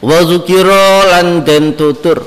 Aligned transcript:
wa 0.00 0.18
zukira 0.24 1.16
lan 1.16 1.44
den 1.44 1.76
tutur. 1.76 2.24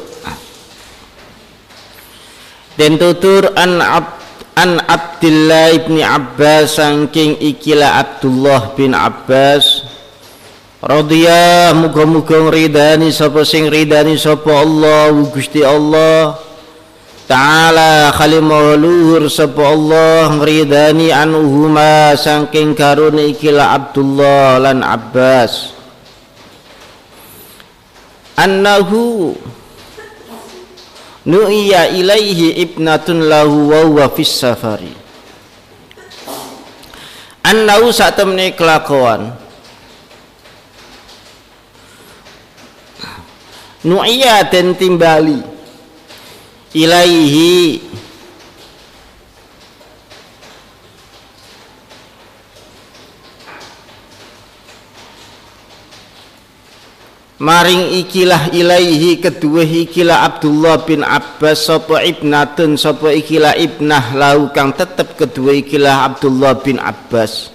Den 2.74 2.98
tutur 2.98 3.54
an 3.54 3.82
ab, 3.82 4.18
an 4.58 4.82
Abdullah 4.82 5.78
ibni 5.78 6.02
Abbas 6.02 6.82
saking 6.82 7.38
ikilah 7.38 8.02
Abdullah 8.02 8.74
bin 8.74 8.98
Abbas. 8.98 9.86
Radhiya 10.84 11.72
muga-muga 11.78 12.50
ridani 12.52 13.14
sapa 13.14 13.48
sing 13.48 13.72
ridani 13.72 14.20
sapa 14.20 14.52
Allah 14.52 15.14
Gusti 15.30 15.64
Allah. 15.64 16.38
Ta'ala 17.24 18.12
khalimah 18.12 18.76
luhur 18.76 19.32
sapa 19.32 19.64
Allah 19.64 20.28
ngridani 20.34 21.08
anuhuma 21.14 22.20
saking 22.20 22.76
karuni 22.76 23.32
ikilah 23.32 23.80
Abdullah 23.80 24.60
lan 24.60 24.84
Abbas 24.84 25.73
annahu 28.38 29.34
nu'iya 31.26 31.94
ilaihi 31.94 32.60
ibnatun 32.64 33.30
lahu 33.30 33.70
wa 33.72 33.80
huwa 33.86 34.06
fis 34.12 34.34
safari. 34.34 34.92
Annahu 37.44 37.92
saat 37.92 38.16
temne 38.18 38.56
kelakuan. 38.56 39.36
Nu'iya 43.84 44.48
dan 44.48 44.80
timbali 44.80 45.44
ilaihi 46.72 47.84
maring 57.44 58.00
ikilah 58.08 58.56
ilaihi 58.56 59.20
kedua 59.20 59.68
ikilah 59.68 60.24
Abdullah 60.32 60.80
bin 60.88 61.04
Abbas 61.04 61.68
sapa 61.68 62.00
ibnatun 62.00 62.80
sapa 62.80 63.12
ikilah 63.12 63.60
ibnah 63.60 64.16
lau 64.16 64.48
kang 64.56 64.72
tetep 64.72 65.20
kedua 65.20 65.60
ikilah 65.60 66.08
Abdullah 66.08 66.56
bin 66.64 66.80
Abbas. 66.80 67.52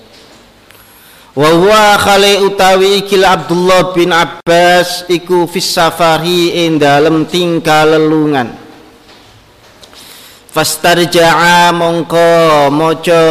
Wa 1.33 1.49
huwa 1.57 1.97
khali 1.97 2.37
utawi 2.45 3.01
ikilah 3.01 3.41
Abdullah 3.41 3.97
bin 3.97 4.13
Abbas 4.13 5.09
iku 5.09 5.49
fis 5.49 5.73
safari 5.73 6.69
ing 6.69 6.77
tingkah 7.33 7.89
lelungan. 7.89 8.53
Fastarja'a 10.53 11.73
mongko 11.73 12.69
maca 12.75 13.25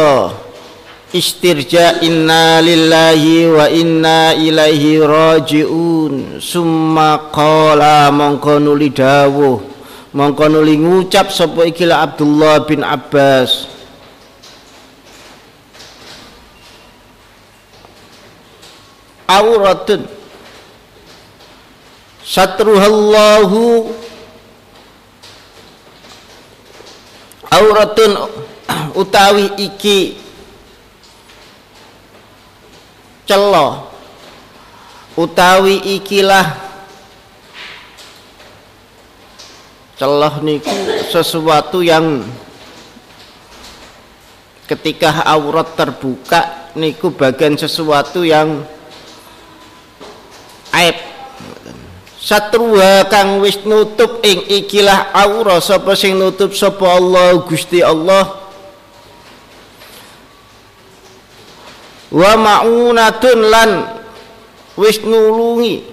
istirja 1.12 2.04
inna 2.04 2.60
lillahi 2.60 3.48
wa 3.48 3.66
inna 3.68 4.34
ilaihi 4.36 5.00
rajiun. 5.00 6.40
Summa 6.42 7.32
qala 7.32 8.12
mongko 8.12 8.60
nuli 8.60 8.92
dawuh 8.92 9.78
mongko 10.12 10.48
nuli 10.48 10.80
ngucap 10.80 11.28
sapa 11.28 11.68
ikilah 11.68 12.08
Abdullah 12.08 12.64
bin 12.64 12.80
Abbas. 12.80 13.68
Auratun. 19.28 20.08
Satruhallahu. 22.24 23.92
Auratun 27.48 28.12
utawi 29.00 29.52
iki 29.60 30.27
celo 33.28 33.92
utawi 35.20 36.00
ikilah. 36.00 36.64
Celoh 39.98 40.40
niku 40.46 40.72
sesuatu 41.10 41.82
yang 41.82 42.22
ketika 44.64 45.26
aurat 45.26 45.74
terbuka 45.74 46.70
niku 46.78 47.10
bagian 47.12 47.58
sesuatu 47.58 48.22
yang 48.24 48.62
aib. 50.72 50.96
Satruha 52.18 53.08
kang 53.10 53.42
wis 53.42 53.58
nutup 53.66 54.22
ing 54.22 54.46
ikilah 54.46 55.10
aura 55.16 55.58
sapa 55.58 55.98
sing 55.98 56.14
nutup? 56.14 56.54
Sapa 56.54 56.94
Allah 56.94 57.40
Gusti 57.42 57.82
Allah 57.82 58.47
wa 62.12 62.32
ma'unatun 62.36 63.38
lan 63.48 63.70
wis 64.78 65.00
nulungi. 65.04 65.84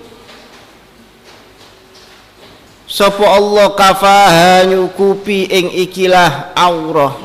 Sapa 2.86 3.26
Allah 3.28 3.74
kafaha 3.74 4.64
nyukupi 4.70 5.50
ing 5.50 5.74
ikilah 5.74 6.54
aurah. 6.54 7.18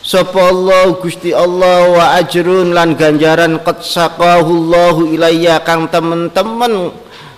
Sapa 0.00 0.50
Allah 0.50 0.96
Gusti 0.96 1.30
Allah 1.30 1.92
wa 1.92 2.04
ajrun 2.18 2.72
lan 2.72 2.96
ganjaran 2.96 3.60
qad 3.60 3.84
saqahu 3.84 4.48
Allahu 4.48 5.12
ilayya 5.12 5.60
kang 5.60 5.86
temen-temen 5.92 6.90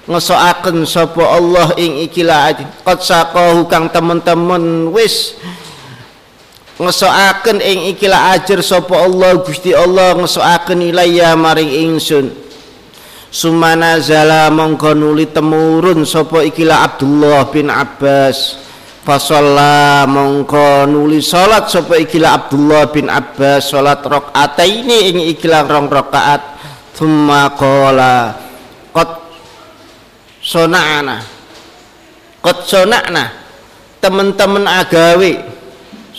ngesoaken 0.07 0.83
sapa 0.87 1.23
Allah 1.23 1.75
ing 1.79 2.07
ikilah 2.07 2.55
qad 2.83 2.99
saqahu 3.03 3.67
kang 3.67 3.91
temen-temen 3.91 4.91
wis 4.95 5.39
ngesoaken 6.83 7.63
ing 7.63 7.95
ikilah 7.95 8.35
ajar 8.35 8.59
sapa 8.59 9.07
Allah 9.07 9.39
Gusti 9.39 9.71
Allah 9.71 10.19
ngesoaken 10.19 10.83
ilayya 10.91 11.39
maring 11.39 11.71
ingsun. 11.71 12.35
Sumana 13.33 13.97
zala 14.03 14.53
mongko 14.53 14.93
nuli 14.93 15.31
temurun 15.31 16.05
sapa 16.05 16.45
ikilah 16.45 16.85
Abdullah 16.85 17.49
bin 17.49 17.71
Abbas. 17.71 18.61
Fasalla 19.03 20.05
mongko 20.05 20.85
nuli 20.91 21.23
salat 21.23 21.71
sapa 21.71 21.97
ikilah 22.03 22.45
Abdullah 22.45 22.91
bin 22.91 23.09
Abbas. 23.09 23.73
Salat 23.73 24.03
rakaataini 24.03 25.15
ing 25.15 25.19
ikilah 25.39 25.65
rong 25.65 25.89
rakaat. 25.89 26.43
Thumma 26.93 27.55
qala 27.57 28.37
qad 28.93 29.11
sona'ana 30.45 31.17
qad 32.45 32.59
sona'na. 32.69 33.25
Teman-teman 34.03 34.67
agawe 34.67 35.62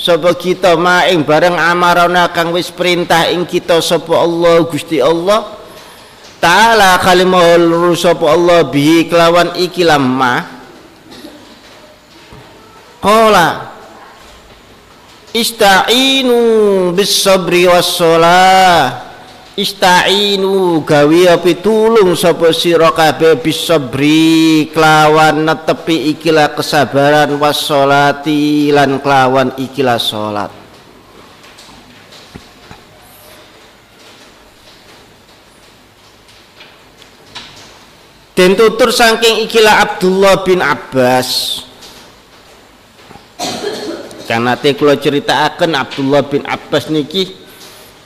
sapa 0.03 0.35
kita 0.35 0.75
maing 0.75 1.23
bareng 1.23 1.55
amarana 1.55 2.27
kang 2.27 2.51
wis 2.51 2.67
perintah 2.67 3.31
ing 3.31 3.47
kita 3.47 3.79
sapa 3.79 4.19
Allah 4.19 4.59
Gusti 4.67 4.99
Allah. 4.99 5.47
Taala 6.43 6.99
kalimah 6.99 7.55
sapa 7.95 8.35
Allah 8.35 8.67
bihi 8.67 9.07
kelawan 9.07 9.55
iki 9.55 9.87
lamma. 9.87 10.43
Qala 12.99 13.71
ista'inu 15.31 16.91
bis 16.91 17.23
sabri 17.23 17.63
was 17.63 17.95
shalah 17.95 19.02
Ista'inu 19.53 20.81
gawe 20.81 21.37
api 21.37 21.61
tulung 21.61 22.17
sapa 22.17 22.49
sira 22.49 22.89
kabeh 22.89 23.37
bisabri 23.37 24.65
kelawan 24.73 25.45
netepi 25.45 26.09
ikilah 26.17 26.57
kesabaran 26.57 27.37
wassolati 27.37 28.73
lan 28.73 28.97
kelawan 28.97 29.53
ikilah 29.61 30.01
salat. 30.01 30.49
Den 38.33 38.57
tutur 38.57 38.89
saking 38.89 39.45
ikilah 39.45 39.85
Abdullah 39.85 40.41
bin 40.41 40.65
Abbas. 40.65 41.61
Karena 44.25 44.57
te 44.57 44.73
kula 44.73 44.97
critakake 44.97 45.69
Abdullah 45.69 46.25
bin 46.25 46.41
Abbas 46.49 46.89
niki 46.89 47.42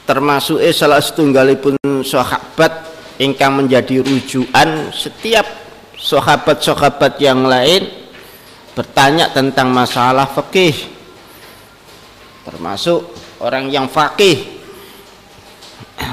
termasuk 0.08 0.64
eh 0.64 0.72
salah 0.72 1.04
setunggalipun 1.04 1.76
sahabat 2.08 2.72
ingkang 3.20 3.60
menjadi 3.60 4.00
rujukan 4.00 4.96
setiap 4.96 5.44
sahabat-sahabat 6.00 7.20
yang 7.20 7.44
lain 7.44 7.92
bertanya 8.72 9.28
tentang 9.36 9.68
masalah 9.68 10.24
fikih 10.32 10.96
termasuk 12.48 13.04
orang 13.44 13.68
yang 13.68 13.92
fakih 13.92 14.48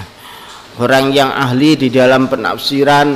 orang 0.83 1.15
yang 1.15 1.31
ahli 1.31 1.79
di 1.79 1.87
dalam 1.87 2.27
penafsiran 2.27 3.15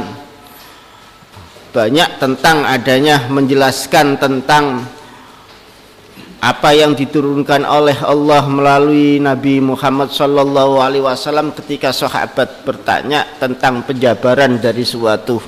banyak 1.75 2.11
tentang 2.23 2.63
adanya 2.63 3.27
menjelaskan 3.27 4.15
tentang 4.15 4.87
apa 6.39 6.71
yang 6.71 6.95
diturunkan 6.95 7.67
oleh 7.67 7.99
Allah 7.99 8.47
melalui 8.47 9.19
Nabi 9.19 9.59
Muhammad 9.59 10.15
Sallallahu 10.15 10.79
Alaihi 10.79 11.03
Wasallam 11.03 11.51
ketika 11.51 11.91
sahabat 11.91 12.63
bertanya 12.63 13.27
tentang 13.43 13.83
penjabaran 13.83 14.63
dari 14.63 14.87
suatu 14.87 15.43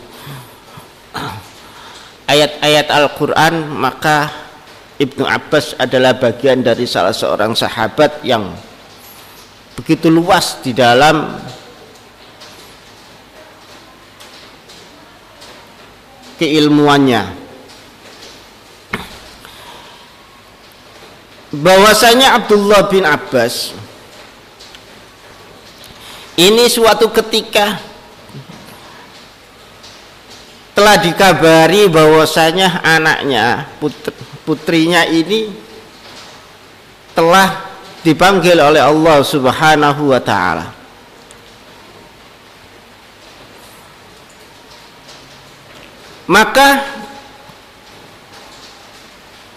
ayat-ayat 2.26 2.90
Al-Quran 2.90 3.70
maka 3.70 4.30
Ibnu 4.98 5.22
Abbas 5.24 5.78
adalah 5.78 6.18
bagian 6.18 6.60
dari 6.60 6.84
salah 6.90 7.14
seorang 7.14 7.54
sahabat 7.54 8.26
yang 8.26 8.50
begitu 9.78 10.10
luas 10.10 10.58
di 10.60 10.74
dalam 10.74 11.38
keilmuannya 16.36 17.39
bahwasanya 21.50 22.38
Abdullah 22.38 22.86
bin 22.86 23.02
Abbas 23.02 23.74
ini 26.38 26.70
suatu 26.70 27.10
ketika 27.10 27.76
telah 30.72 30.96
dikabari 30.96 31.90
bahwasanya 31.92 32.80
anaknya 32.80 33.68
putri, 33.76 34.14
putrinya 34.48 35.04
ini 35.04 35.52
telah 37.12 37.68
dipanggil 38.00 38.56
oleh 38.56 38.80
Allah 38.80 39.20
Subhanahu 39.20 40.08
wa 40.08 40.20
taala. 40.24 40.72
Maka 46.30 46.99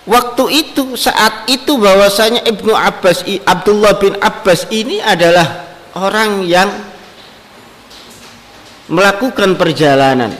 Waktu 0.04 0.44
itu 0.52 1.00
saat 1.00 1.48
itu 1.48 1.80
bahwasanya 1.80 2.44
Ibnu 2.44 2.76
Abbas 2.76 3.24
Abdullah 3.48 3.96
bin 3.96 4.20
Abbas 4.20 4.68
ini 4.68 5.00
adalah 5.00 5.64
orang 5.96 6.44
yang 6.44 6.68
melakukan 8.92 9.56
perjalanan. 9.56 10.36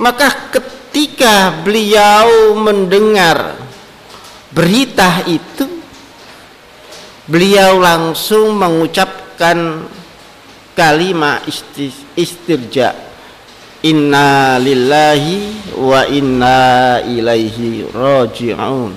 Maka 0.00 0.48
ketika 0.48 1.60
beliau 1.60 2.56
mendengar 2.56 3.60
berita 4.48 5.20
itu 5.28 5.68
beliau 7.28 7.76
langsung 7.76 8.56
mengucapkan 8.56 9.84
kalimat 10.72 11.44
istirja 12.16 13.09
inna 13.80 14.60
lillahi 14.60 15.72
wa 15.76 16.04
inna 16.08 17.00
ilaihi 17.04 17.88
raji'un. 17.88 18.92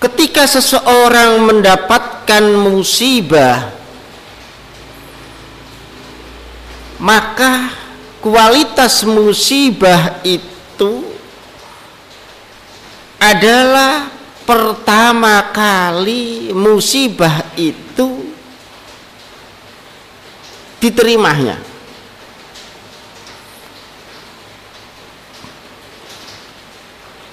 Ketika 0.00 0.46
seseorang 0.46 1.44
mendapatkan 1.44 2.44
musibah 2.56 3.76
maka 6.96 7.70
kualitas 8.24 9.04
musibah 9.04 10.20
itu 10.24 11.04
adalah 13.20 14.15
pertama 14.46 15.50
kali 15.50 16.54
musibah 16.54 17.50
itu 17.58 18.30
diterimanya. 20.78 21.58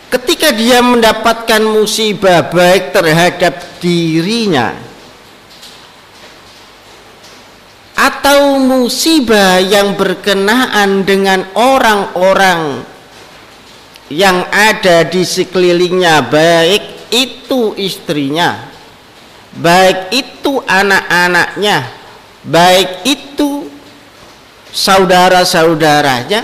Ketika 0.10 0.54
dia 0.54 0.82
mendapatkan 0.82 1.62
musibah 1.62 2.50
baik 2.50 2.94
terhadap 2.94 3.82
dirinya 3.82 4.74
atau 7.98 8.62
musibah 8.62 9.58
yang 9.62 9.98
berkenaan 9.98 11.02
dengan 11.06 11.50
orang-orang 11.58 12.86
yang 14.14 14.46
ada 14.54 15.02
di 15.08 15.26
sekelilingnya 15.26 16.22
baik 16.30 16.93
itu 17.14 17.78
istrinya. 17.78 18.74
Baik 19.54 20.10
itu 20.10 20.58
anak-anaknya. 20.66 21.86
Baik 22.42 23.06
itu 23.06 23.70
saudara-saudaranya. 24.74 26.42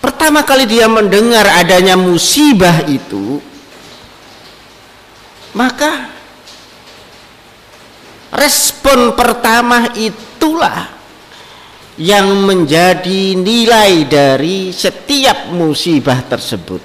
Pertama 0.00 0.40
kali 0.40 0.64
dia 0.64 0.88
mendengar 0.88 1.44
adanya 1.52 2.00
musibah 2.00 2.88
itu 2.88 3.44
maka 5.54 6.10
respon 8.34 9.14
pertama 9.14 9.94
itulah 9.94 10.90
yang 11.94 12.26
menjadi 12.42 13.38
nilai 13.38 14.02
dari 14.10 14.74
setiap 14.74 15.54
musibah 15.54 16.18
tersebut 16.26 16.82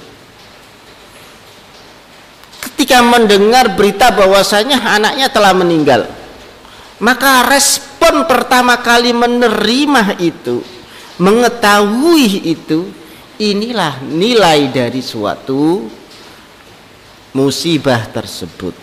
ketika 2.59 2.99
mendengar 2.99 3.73
berita 3.79 4.11
bahwasanya 4.11 4.79
anaknya 4.99 5.31
telah 5.31 5.55
meninggal 5.55 6.07
maka 6.99 7.47
respon 7.47 8.27
pertama 8.27 8.75
kali 8.83 9.15
menerima 9.15 10.19
itu 10.19 10.59
mengetahui 11.19 12.47
itu 12.47 12.91
inilah 13.39 14.03
nilai 14.03 14.67
dari 14.67 14.99
suatu 14.99 15.87
musibah 17.35 18.03
tersebut. 18.11 18.75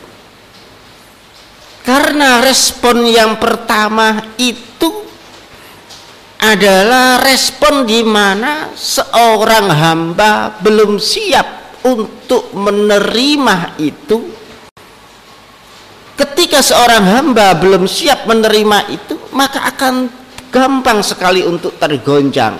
Karena 1.84 2.42
respon 2.42 3.06
yang 3.06 3.38
pertama 3.38 4.34
itu 4.40 5.06
adalah 6.40 7.22
respon 7.22 7.86
di 7.86 8.02
mana 8.02 8.74
seorang 8.74 9.66
hamba 9.70 10.56
belum 10.60 10.98
siap 10.98 11.65
untuk 11.86 12.50
menerima 12.50 13.78
itu 13.78 14.18
ketika 16.18 16.58
seorang 16.58 17.04
hamba 17.06 17.54
belum 17.54 17.86
siap 17.86 18.26
menerima 18.26 18.90
itu 18.90 19.14
maka 19.30 19.62
akan 19.70 20.10
gampang 20.50 21.04
sekali 21.04 21.44
untuk 21.44 21.76
tergoncang. 21.76 22.56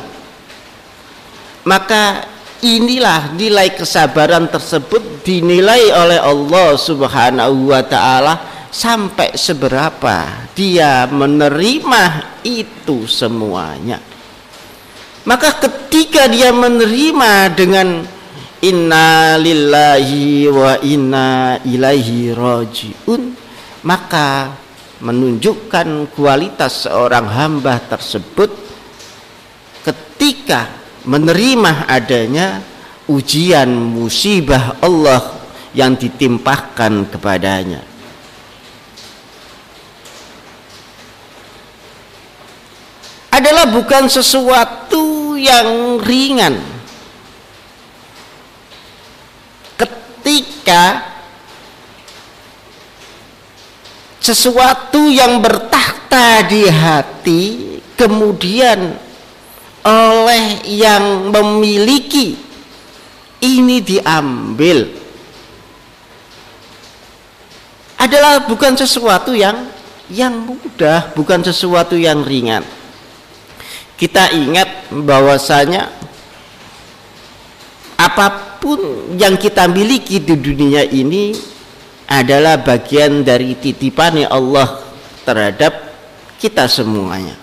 Maka 1.66 2.22
inilah 2.62 3.34
nilai 3.34 3.74
kesabaran 3.74 4.46
tersebut 4.46 5.24
dinilai 5.26 5.90
oleh 5.90 6.20
Allah 6.22 6.78
subhanahu 6.78 7.74
wa 7.74 7.82
ta'ala 7.82 8.34
sampai 8.70 9.34
seberapa 9.34 10.46
dia 10.54 11.08
menerima 11.10 12.02
itu 12.46 13.08
semuanya. 13.08 13.98
Maka 15.26 15.58
ketika 15.58 16.30
dia 16.30 16.54
menerima 16.54 17.50
dengan 17.50 18.06
inna 18.64 19.36
lillahi 19.36 20.48
wa 20.48 20.80
inna 20.80 21.60
ilaihi 21.64 22.32
rajiun. 22.32 23.22
Maka 23.86 24.50
menunjukkan 25.00 26.10
kualitas 26.16 26.88
seorang 26.88 27.28
hamba 27.28 27.78
tersebut 27.84 28.48
ketika 29.84 30.66
menerima 31.04 31.86
adanya 31.86 32.64
ujian 33.06 33.70
musibah 33.70 34.80
Allah 34.82 35.36
yang 35.76 35.94
ditimpahkan 35.94 37.12
kepadanya. 37.12 37.84
Adalah 43.30 43.68
bukan 43.68 44.08
sesuatu 44.08 45.36
yang 45.36 46.00
ringan 46.00 46.75
ketika 50.26 51.06
sesuatu 54.18 55.06
yang 55.06 55.38
bertakhta 55.38 56.50
di 56.50 56.66
hati 56.66 57.42
kemudian 57.94 58.98
oleh 59.86 60.66
yang 60.66 61.30
memiliki 61.30 62.34
ini 63.38 63.78
diambil 63.78 64.90
adalah 67.94 68.50
bukan 68.50 68.74
sesuatu 68.74 69.30
yang 69.30 69.70
yang 70.10 70.42
mudah, 70.42 71.14
bukan 71.14 71.38
sesuatu 71.46 71.94
yang 71.94 72.26
ringan. 72.26 72.66
Kita 73.94 74.34
ingat 74.34 74.90
bahwasanya 74.90 75.86
apa 78.56 78.64
pun 78.64 78.80
yang 79.20 79.36
kita 79.36 79.68
miliki 79.68 80.16
di 80.16 80.32
dunia 80.32 80.80
ini 80.88 81.36
adalah 82.08 82.56
bagian 82.56 83.20
dari 83.20 83.52
titipan 83.52 84.24
Allah 84.24 84.80
terhadap 85.28 85.76
kita 86.40 86.64
semuanya. 86.64 87.36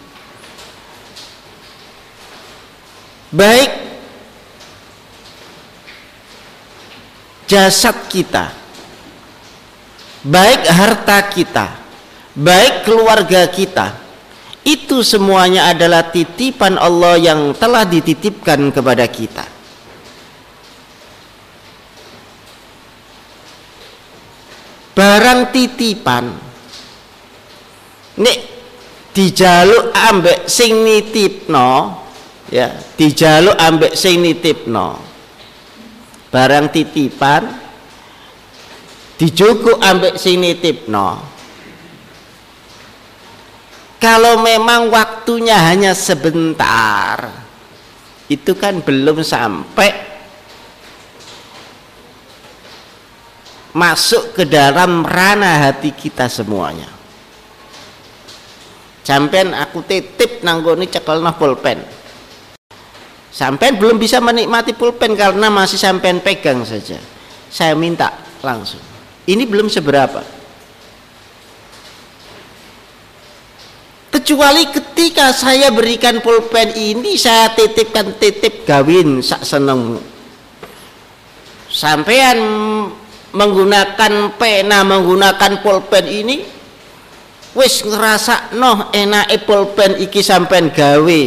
Baik 3.30 3.70
jasad 7.46 8.10
kita 8.10 8.50
baik 10.26 10.66
harta 10.66 11.22
kita 11.30 11.66
baik 12.34 12.82
keluarga 12.88 13.46
kita 13.46 13.94
itu 14.66 15.06
semuanya 15.06 15.70
adalah 15.70 16.10
titipan 16.10 16.80
Allah 16.82 17.20
yang 17.20 17.54
telah 17.54 17.86
dititipkan 17.86 18.74
kepada 18.74 19.06
kita 19.06 19.53
barang 24.94 25.50
titipan. 25.50 26.26
Nek 28.14 28.38
dijaluk 29.14 29.90
ambek 29.94 30.46
sing 30.50 30.86
nitipno 30.86 32.02
ya 32.54 32.70
dijaluk 32.98 33.58
ambek 33.58 33.98
sing 33.98 34.22
nitipno. 34.22 35.02
Barang 36.30 36.70
titipan 36.70 37.46
dijuku 39.18 39.78
ambek 39.82 40.18
sing 40.18 40.42
nitipno. 40.42 41.34
Kalau 43.98 44.44
memang 44.44 44.92
waktunya 44.92 45.56
hanya 45.56 45.96
sebentar 45.96 47.32
itu 48.28 48.52
kan 48.58 48.84
belum 48.84 49.24
sampai 49.24 50.13
masuk 53.74 54.38
ke 54.38 54.44
dalam 54.46 55.02
ranah 55.02 55.70
hati 55.70 55.92
kita 55.92 56.30
semuanya. 56.30 56.88
Sampean 59.04 59.52
aku 59.52 59.84
titip 59.84 60.46
nanggoni 60.46 60.88
cekelna 60.88 61.36
pulpen. 61.36 61.84
Sampean 63.34 63.76
belum 63.82 64.00
bisa 64.00 64.22
menikmati 64.24 64.72
pulpen 64.78 65.18
karena 65.18 65.50
masih 65.50 65.76
sampean 65.76 66.22
pegang 66.24 66.64
saja. 66.64 67.02
Saya 67.50 67.74
minta 67.76 68.14
langsung. 68.40 68.80
Ini 69.26 69.44
belum 69.44 69.68
seberapa. 69.68 70.22
Kecuali 74.14 74.70
ketika 74.70 75.34
saya 75.34 75.74
berikan 75.74 76.22
pulpen 76.22 76.78
ini 76.78 77.18
saya 77.18 77.52
titipkan 77.58 78.14
titip 78.22 78.64
gawin 78.64 79.20
sak 79.26 79.42
seneng. 79.42 79.98
Sampean 81.68 82.38
menggunakan 83.34 84.38
pena 84.38 84.86
menggunakan 84.86 85.66
pulpen 85.66 86.06
ini 86.06 86.46
wis 87.58 87.82
ngerasa 87.82 88.54
noh 88.58 88.94
enak 88.94 89.46
pulpen 89.46 89.98
iki 90.02 90.22
sampean 90.22 90.70
gawe. 90.70 91.24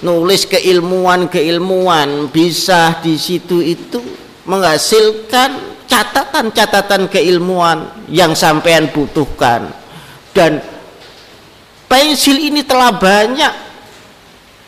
Nulis 0.00 0.48
keilmuan 0.48 1.28
keilmuan 1.28 2.32
bisa 2.32 3.04
di 3.04 3.20
situ 3.20 3.60
itu 3.60 4.00
menghasilkan 4.48 5.84
catatan-catatan 5.84 7.04
keilmuan 7.12 8.08
yang 8.08 8.32
sampean 8.32 8.88
butuhkan. 8.88 9.68
Dan 10.32 10.64
pensil 11.84 12.40
ini 12.40 12.64
telah 12.64 12.96
banyak 12.96 13.52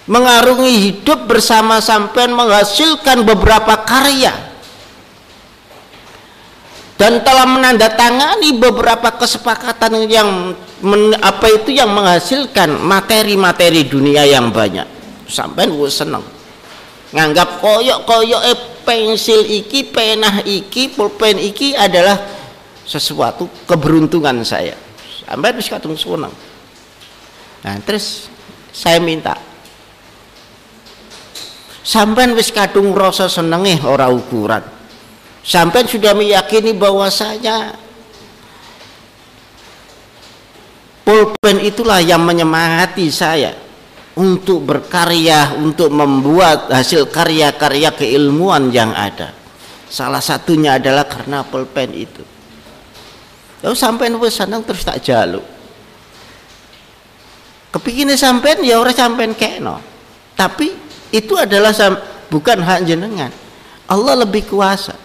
mengarungi 0.04 0.92
hidup 0.92 1.24
bersama 1.24 1.80
sampean 1.80 2.36
menghasilkan 2.36 3.24
beberapa 3.24 3.88
karya 3.88 4.51
dan 7.02 7.18
telah 7.26 7.50
menandatangani 7.50 8.62
beberapa 8.62 9.10
kesepakatan 9.18 10.06
yang 10.06 10.54
men, 10.86 11.18
apa 11.18 11.50
itu 11.50 11.74
yang 11.74 11.90
menghasilkan 11.90 12.78
materi-materi 12.78 13.82
dunia 13.90 14.22
yang 14.22 14.54
banyak. 14.54 14.86
Sampai 15.26 15.66
gue 15.66 15.90
seneng. 15.90 16.22
Nganggap 17.10 17.58
koyok-koyok 17.58 18.42
eh, 18.46 18.58
pensil 18.86 19.42
iki 19.50 19.90
penah 19.90 20.46
iki 20.46 20.94
pulpen 20.94 21.42
iki 21.42 21.74
adalah 21.74 22.22
sesuatu 22.86 23.50
keberuntungan 23.66 24.46
saya. 24.46 24.78
Sampai 25.26 25.58
harus 25.58 25.66
katung 25.66 25.98
seneng. 25.98 26.30
Nah 27.66 27.82
terus 27.82 28.30
saya 28.70 29.02
minta 29.02 29.34
sampai 31.82 32.30
wis 32.30 32.54
kadung 32.54 32.94
rasa 32.94 33.26
senengnya 33.26 33.82
orang 33.82 34.14
ukuran 34.14 34.62
sampai 35.42 35.84
sudah 35.90 36.14
meyakini 36.14 36.70
bahwasanya 36.72 37.74
pulpen 41.02 41.58
itulah 41.66 41.98
yang 41.98 42.22
menyemangati 42.22 43.10
saya 43.10 43.52
untuk 44.14 44.62
berkarya, 44.62 45.58
untuk 45.58 45.90
membuat 45.90 46.70
hasil 46.70 47.10
karya-karya 47.10 47.90
keilmuan 47.92 48.70
yang 48.70 48.94
ada. 48.94 49.34
Salah 49.92 50.24
satunya 50.24 50.80
adalah 50.80 51.04
karena 51.04 51.44
pulpen 51.44 51.92
itu. 51.92 52.24
Lalu 53.60 53.76
sampai 53.76 54.08
wis 54.16 54.34
senang 54.40 54.64
terus 54.64 54.82
tak 54.82 55.04
jaluk. 55.04 55.44
Kepikirnya 57.72 58.16
sampai 58.20 58.60
ya 58.64 58.76
orang 58.76 58.96
sampai 58.96 59.32
keno. 59.32 59.80
Tapi 60.36 60.72
itu 61.12 61.36
adalah 61.36 61.72
bukan 62.28 62.58
hak 62.60 62.80
jenengan. 62.84 63.32
Allah 63.88 64.24
lebih 64.24 64.48
kuasa 64.48 65.01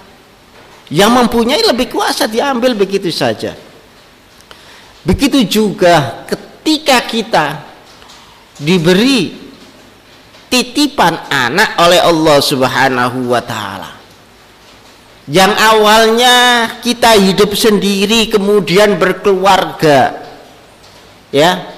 yang 0.88 1.12
mempunyai 1.12 1.60
lebih 1.68 1.92
kuasa 1.92 2.28
diambil 2.28 2.72
begitu 2.72 3.12
saja. 3.12 3.52
Begitu 5.04 5.44
juga 5.48 6.28
ketika 6.28 7.04
kita 7.04 7.46
diberi 8.60 9.36
titipan 10.48 11.28
anak 11.28 11.76
oleh 11.80 12.00
Allah 12.00 12.38
Subhanahu 12.40 13.32
wa 13.32 13.44
taala. 13.44 13.92
Yang 15.28 15.54
awalnya 15.60 16.36
kita 16.80 17.20
hidup 17.20 17.52
sendiri 17.52 18.32
kemudian 18.32 18.96
berkeluarga 18.96 20.24
ya. 21.36 21.76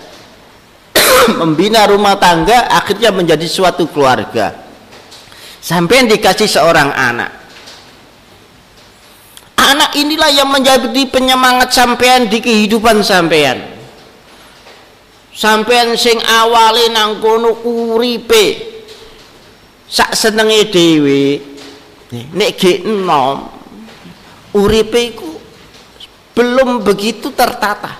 Membina 1.41 1.89
rumah 1.89 2.17
tangga 2.21 2.69
akhirnya 2.69 3.09
menjadi 3.09 3.49
suatu 3.49 3.89
keluarga. 3.89 4.53
Sampai 5.59 6.05
dikasih 6.05 6.45
seorang 6.45 6.93
anak 6.93 7.38
anak 9.69 9.91
inilah 9.93 10.31
yang 10.33 10.49
menjadi 10.49 11.03
penyemangat 11.09 11.69
sampean 11.69 12.25
di 12.25 12.41
kehidupan 12.41 13.05
sampean. 13.05 13.61
Sampean 15.29 15.95
sing 15.95 16.19
awali 16.19 16.89
nang 16.91 17.21
kono 17.21 17.61
uripe. 17.63 18.67
Sak 19.89 20.13
senenge 20.13 20.69
dhewe 20.69 21.41
nek 22.09 22.53
ge 22.57 22.85
enom 22.85 23.49
uripe 24.53 24.99
iku 25.13 25.31
belum 26.37 26.85
begitu 26.85 27.33
tertata. 27.33 27.97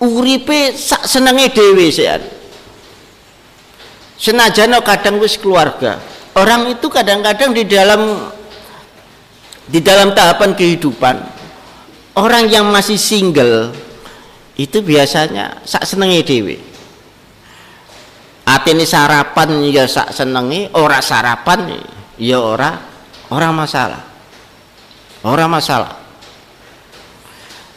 Uripe 0.00 0.72
sak 0.72 1.04
senenge 1.04 1.52
dhewe 1.52 1.88
sean 1.92 2.22
senajan 4.22 4.78
kadang 4.86 5.18
wis 5.18 5.34
keluarga. 5.34 5.98
Orang 6.38 6.70
itu 6.70 6.86
kadang-kadang 6.86 7.50
di 7.52 7.66
dalam 7.66 8.30
di 9.68 9.78
dalam 9.78 10.14
tahapan 10.16 10.54
kehidupan 10.56 11.16
orang 12.18 12.48
yang 12.50 12.66
masih 12.70 12.98
single 12.98 13.70
itu 14.58 14.82
biasanya 14.82 15.62
sak 15.64 15.86
senengi 15.86 16.20
dewi 16.22 16.56
ini 18.62 18.84
sarapan 18.86 19.64
ya 19.68 19.84
sak 19.88 20.12
senengi 20.12 20.68
ora 20.76 20.98
sarapan 21.02 21.72
ya 22.20 22.38
ora 22.38 22.70
ora 23.32 23.48
masalah. 23.50 24.02
Ora 25.22 25.46
masalah. 25.46 25.92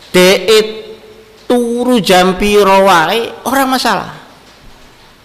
Deit 0.10 0.68
turu 1.46 2.02
jampi 2.02 2.58
rawai 2.58 3.46
orang 3.46 3.70
masalah. 3.70 4.12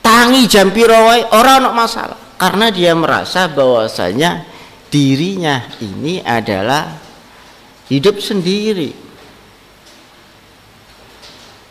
Tangi 0.05 0.45
jampi 0.47 0.85
rawai 0.85 1.25
orang 1.33 1.73
masalah. 1.73 2.19
Karena 2.37 2.73
dia 2.73 2.93
merasa 2.97 3.49
bahwasanya 3.49 4.49
dirinya 4.91 5.71
ini 5.79 6.19
adalah 6.21 6.99
hidup 7.87 8.19
sendiri. 8.19 8.93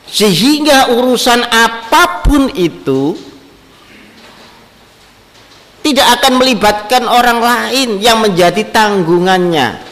Sehingga 0.09 0.89
urusan 0.89 1.45
apa 1.45 2.25
pun 2.25 2.49
itu 2.57 3.13
tidak 5.85 6.07
akan 6.17 6.33
melibatkan 6.41 7.03
orang 7.05 7.39
lain 7.39 7.89
yang 8.01 8.17
menjadi 8.17 8.65
tanggungannya. 8.73 9.85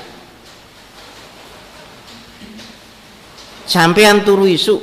Sampean 3.68 4.24
turu 4.24 4.48
isu 4.48 4.80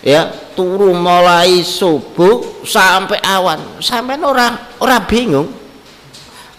ya 0.00 0.32
turu 0.56 0.96
mulai 0.96 1.60
subuh 1.62 2.64
sampai 2.64 3.20
awan. 3.22 3.78
Sampean 3.78 4.24
orang 4.24 4.56
orang 4.80 5.04
bingung 5.06 5.59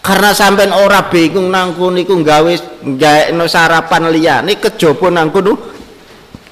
karena 0.02 0.34
sampean 0.34 0.74
ora 0.74 1.06
bingung 1.06 1.46
nangku 1.46 1.86
niku 1.94 2.18
gawe 2.26 2.52
no 3.30 3.46
sarapan 3.46 4.10
liyane 4.10 4.58
kejaba 4.58 5.14
nangku 5.14 5.38
nu 5.38 5.54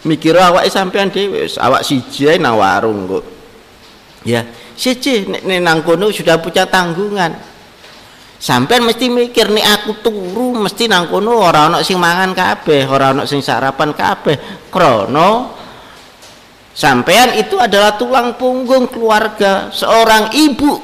mikir 0.07 0.39
awak 0.39 0.71
sampean 0.71 1.11
dhewe 1.11 1.51
awak 1.59 1.83
siji 1.83 2.31
nang 2.39 2.57
warung 2.57 3.11
kok. 3.11 3.25
Ya 4.23 4.47
siji 4.79 5.27
nek 5.27 5.61
nang 5.61 5.83
kono 5.83 6.15
sudah 6.15 6.39
punya 6.39 6.63
tanggungan. 6.71 7.51
Sampean 8.41 8.87
mesti 8.87 9.11
mikir 9.13 9.51
nek 9.53 9.67
aku 9.83 9.93
turu 10.01 10.57
mesti 10.57 10.87
nang 10.87 11.11
kono 11.11 11.43
ora 11.43 11.67
ana 11.69 11.83
sing 11.83 11.99
mangan 11.99 12.31
kabeh 12.33 12.87
ora 12.87 13.13
ana 13.13 13.27
sing 13.27 13.43
sarapan 13.43 13.91
kabeh. 13.93 14.71
Krana 14.71 15.59
sampean 16.71 17.35
itu 17.35 17.59
adalah 17.59 17.99
tulang 17.99 18.39
punggung 18.39 18.87
keluarga 18.87 19.75
seorang 19.75 20.31
ibu 20.39 20.79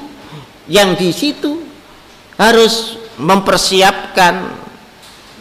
yang 0.66 0.98
di 0.98 1.14
situ 1.14 1.65
harus 2.36 3.00
mempersiapkan 3.16 4.52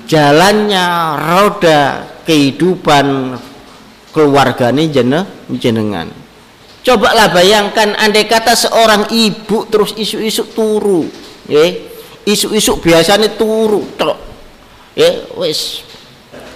jalannya 0.08 0.88
roda 1.20 2.08
kehidupan 2.24 3.36
keluarganya 4.16 4.84
jeneng 4.88 5.28
jenengan. 5.60 6.08
Coba 6.86 7.18
lah 7.18 7.34
bayangkan 7.34 7.98
andai 7.98 8.30
kata 8.30 8.54
seorang 8.54 9.10
ibu 9.10 9.68
terus 9.68 9.92
isu-isu 9.98 10.48
turu 10.56 11.04
ya. 11.50 11.66
Isu-isu 12.26 12.82
biasanya 12.82 13.34
turu 13.38 13.86
tok 13.98 14.18
ya. 14.98 15.30
Wes 15.38 15.84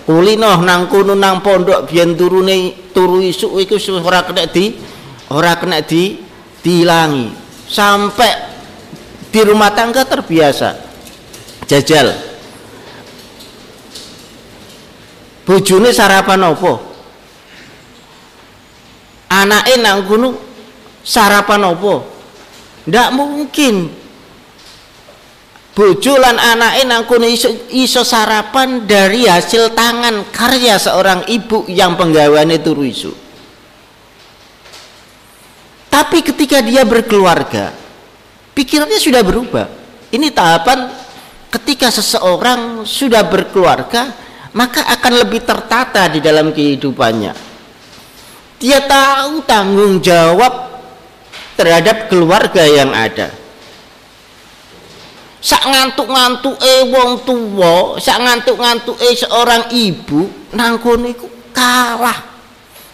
kulino 0.09 0.57
nang 0.65 0.89
kuno 0.89 1.13
nang 1.13 1.41
pondok 1.45 1.85
biyen 1.85 2.17
turune 2.17 2.89
turu 2.89 3.21
isu 3.21 3.61
iku 3.61 3.77
ora 4.01 4.25
kena 4.25 4.49
di 4.49 4.73
ora 5.29 5.53
kena 5.57 5.85
di 5.85 6.17
dilangi 6.65 7.29
sampai 7.69 8.48
di 9.29 9.41
rumah 9.45 9.73
tangga 9.73 10.05
terbiasa. 10.05 10.75
Jajal. 11.69 12.13
Bojone 15.45 15.89
sarapan 15.89 16.45
apa? 16.45 16.73
Anaknya 19.29 19.75
nang 19.81 20.05
gunung 20.05 20.35
sarapan 21.05 21.69
apa? 21.69 21.93
Ndak 22.89 23.09
mungkin. 23.13 23.75
Bojo 25.79 26.19
lan 26.19 26.35
anake 26.35 26.83
nang 26.83 27.07
iso, 27.23 27.47
iso 27.71 28.03
sarapan 28.03 28.83
dari 28.83 29.31
hasil 29.31 29.71
tangan 29.71 30.27
karya 30.27 30.75
seorang 30.75 31.23
ibu 31.31 31.71
yang 31.71 31.95
penggawaannya 31.95 32.59
turu 32.59 32.83
isu 32.83 33.29
tapi 35.99 36.23
ketika 36.23 36.63
dia 36.63 36.87
berkeluarga 36.87 37.75
pikirannya 38.59 38.99
sudah 38.99 39.23
berubah. 39.23 39.71
Ini 40.11 40.35
tahapan 40.35 40.91
ketika 41.47 41.87
seseorang 41.87 42.83
sudah 42.83 43.23
berkeluarga 43.23 44.11
maka 44.51 44.83
akan 44.99 45.23
lebih 45.23 45.47
tertata 45.47 46.11
di 46.11 46.19
dalam 46.19 46.51
kehidupannya. 46.51 47.31
Dia 48.59 48.83
tahu 48.83 49.47
tanggung 49.47 50.03
jawab 50.03 50.83
terhadap 51.55 52.11
keluarga 52.11 52.67
yang 52.67 52.91
ada. 52.91 53.31
Sak 55.39 55.63
ngantuk-ngantuk 55.71 56.59
eh 56.59 56.83
wong 56.91 57.23
tua 57.23 57.95
sak 57.95 58.19
ngantuk-ngantuk 58.19 58.99
eh 58.99 59.15
seorang 59.15 59.71
ibu 59.71 60.51
nangkun 60.51 61.07
iku 61.15 61.31
kalah. 61.55 62.27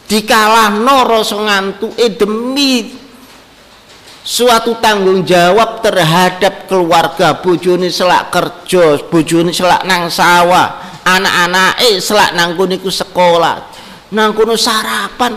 Dikalah 0.05 0.69
noro 0.69 1.25
ngantuk 1.25 1.98
eh 1.98 2.13
demi 2.13 3.04
suatu 4.25 4.82
tanggung 4.82 5.22
jawab 5.22 5.86
terhadap 5.86 6.65
keluarga 6.65 7.38
bojone 7.38 7.94
selak 7.94 8.34
kerja 8.34 8.98
bojone 9.05 9.53
selak 9.53 9.86
nang 9.86 10.10
sawah 10.10 10.82
anak-anak 11.05 11.77
eh 11.86 12.01
selak 12.01 12.34
nang 12.34 12.58
iku 12.58 12.89
sekolah 12.89 13.75
nang 14.10 14.34
sarapan. 14.55 15.34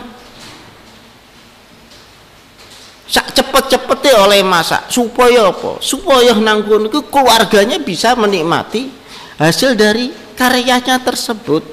Sak 3.09 3.33
cepet-cepete 3.33 4.13
oleh 4.21 4.45
masak. 4.45 4.93
Supaya 4.93 5.49
apa? 5.49 5.81
Supaya 5.81 6.37
nangkun 6.37 6.93
itu 6.93 7.01
keluarganya 7.09 7.81
bisa 7.81 8.13
menikmati 8.13 8.93
hasil 9.41 9.73
dari 9.73 10.13
karyanya 10.37 11.01
tersebut. 11.01 11.65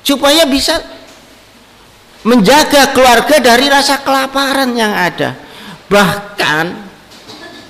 Supaya 0.00 0.48
bisa 0.48 0.80
menjaga 2.28 2.92
keluarga 2.92 3.40
dari 3.40 3.72
rasa 3.72 4.04
kelaparan 4.04 4.76
yang 4.76 4.92
ada. 4.92 5.32
Bahkan 5.88 6.66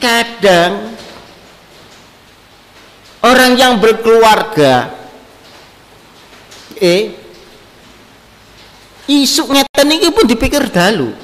kadang 0.03 0.99
orang 3.23 3.55
yang 3.55 3.79
berkeluarga 3.79 4.91
eh 6.79 7.15
isu 9.07 9.47
ngeten 9.47 9.89
ini 9.95 10.11
pun 10.11 10.27
dipikir 10.27 10.67
dalu. 10.75 11.15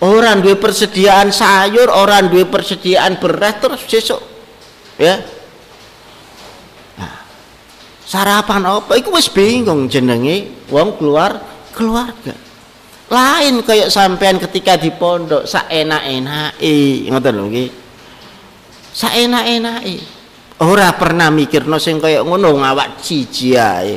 Orang 0.00 0.40
dua 0.40 0.56
persediaan 0.56 1.28
sayur 1.28 1.92
orang 1.92 2.32
dua 2.32 2.48
persediaan 2.48 3.20
beras 3.20 3.60
terus 3.60 3.84
besok 3.84 4.24
ya. 4.96 5.20
Nah, 6.96 7.20
sarapan 8.08 8.64
apa? 8.64 8.96
Itu 8.96 9.12
wis 9.12 9.28
bingung 9.28 9.92
jenenge 9.92 10.64
wong 10.72 10.96
keluar 10.96 11.49
keluarga. 11.80 12.36
Lain 13.10 13.64
kayak 13.64 13.88
sampean 13.88 14.36
ketika 14.36 14.76
di 14.76 14.92
pondok 14.92 15.48
sa 15.48 15.64
enak 15.66 16.04
eh 16.60 17.08
ngoten 17.08 17.32
lho 17.32 17.44
nggih. 17.48 17.70
Sa 18.92 19.08
enak 19.16 19.44
eh 19.88 19.98
ora 20.60 20.92
pernah 20.92 21.32
mikir 21.32 21.64
no 21.64 21.80
sing 21.80 21.96
kaya 21.96 22.20
ngono 22.20 22.52
ngawak 22.60 23.00
ciji 23.00 23.56
ae. 23.56 23.96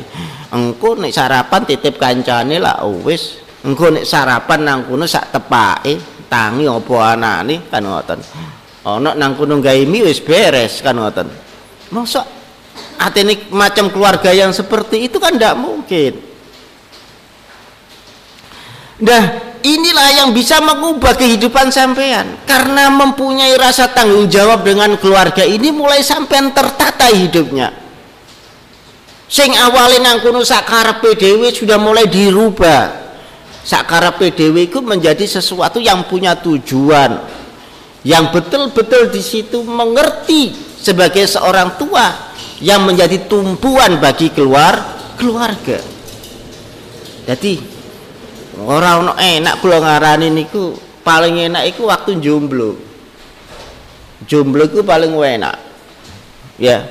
Engko 0.55 0.95
nek 0.95 1.11
sarapan 1.11 1.61
titip 1.67 1.99
kancane 1.99 2.57
lah 2.57 2.81
wis. 3.03 3.43
Engko 3.67 3.91
nek 3.91 4.07
sarapan 4.07 4.63
nang 4.63 4.79
kono 4.87 5.05
sak 5.05 5.35
tepake 5.35 6.25
tangi 6.31 6.65
apa 6.65 6.95
anane 7.13 7.69
kan 7.69 7.83
ngoten. 7.83 8.19
Ana 8.87 9.13
nang 9.13 9.37
kono 9.37 9.61
gawe 9.61 9.83
mie 9.85 10.09
wis 10.09 10.25
beres 10.25 10.81
kan 10.81 10.97
ngoten. 10.97 11.29
Mosok 11.93 12.25
atene 12.97 13.45
macam 13.53 13.93
keluarga 13.93 14.33
yang 14.33 14.49
seperti 14.49 15.05
itu 15.05 15.21
kan 15.21 15.37
tidak 15.37 15.53
mungkin 15.53 16.32
Nah, 19.03 19.23
inilah 19.59 20.09
yang 20.23 20.29
bisa 20.31 20.63
mengubah 20.63 21.19
kehidupan 21.19 21.67
sampean. 21.75 22.39
Karena 22.47 22.87
mempunyai 22.87 23.59
rasa 23.59 23.91
tanggung 23.91 24.31
jawab 24.31 24.63
dengan 24.63 24.95
keluarga 24.95 25.43
ini 25.43 25.75
mulai 25.75 25.99
sampean 25.99 26.55
tertata 26.55 27.11
hidupnya. 27.11 27.75
Sing 29.27 29.51
awalnya 29.59 30.13
nang 30.13 30.17
kuno 30.23 30.45
sakarepe 30.45 31.19
dhewe 31.19 31.51
sudah 31.51 31.75
mulai 31.81 32.07
dirubah. 32.07 33.01
Sakarepe 33.65 34.31
dhewe 34.31 34.71
itu 34.71 34.79
menjadi 34.79 35.25
sesuatu 35.27 35.83
yang 35.83 36.07
punya 36.07 36.37
tujuan. 36.39 37.17
Yang 38.03 38.25
betul-betul 38.35 39.09
di 39.11 39.23
situ 39.23 39.63
mengerti 39.63 40.53
sebagai 40.79 41.23
seorang 41.23 41.79
tua 41.79 42.35
yang 42.59 42.83
menjadi 42.83 43.25
tumpuan 43.27 43.99
bagi 43.99 44.31
keluar 44.31 44.79
keluarga. 45.15 45.79
Jadi 47.23 47.72
Orang 48.61 49.09
ono 49.09 49.13
enak 49.17 49.57
kula 49.65 49.81
ngarani 49.81 50.29
niku 50.29 50.77
paling 51.01 51.49
enak 51.49 51.73
iku 51.73 51.89
waktu 51.89 52.21
jomblo. 52.21 52.77
Jomblo 54.29 54.69
iku 54.69 54.85
paling 54.85 55.09
enak. 55.17 55.57
Ya. 56.61 56.85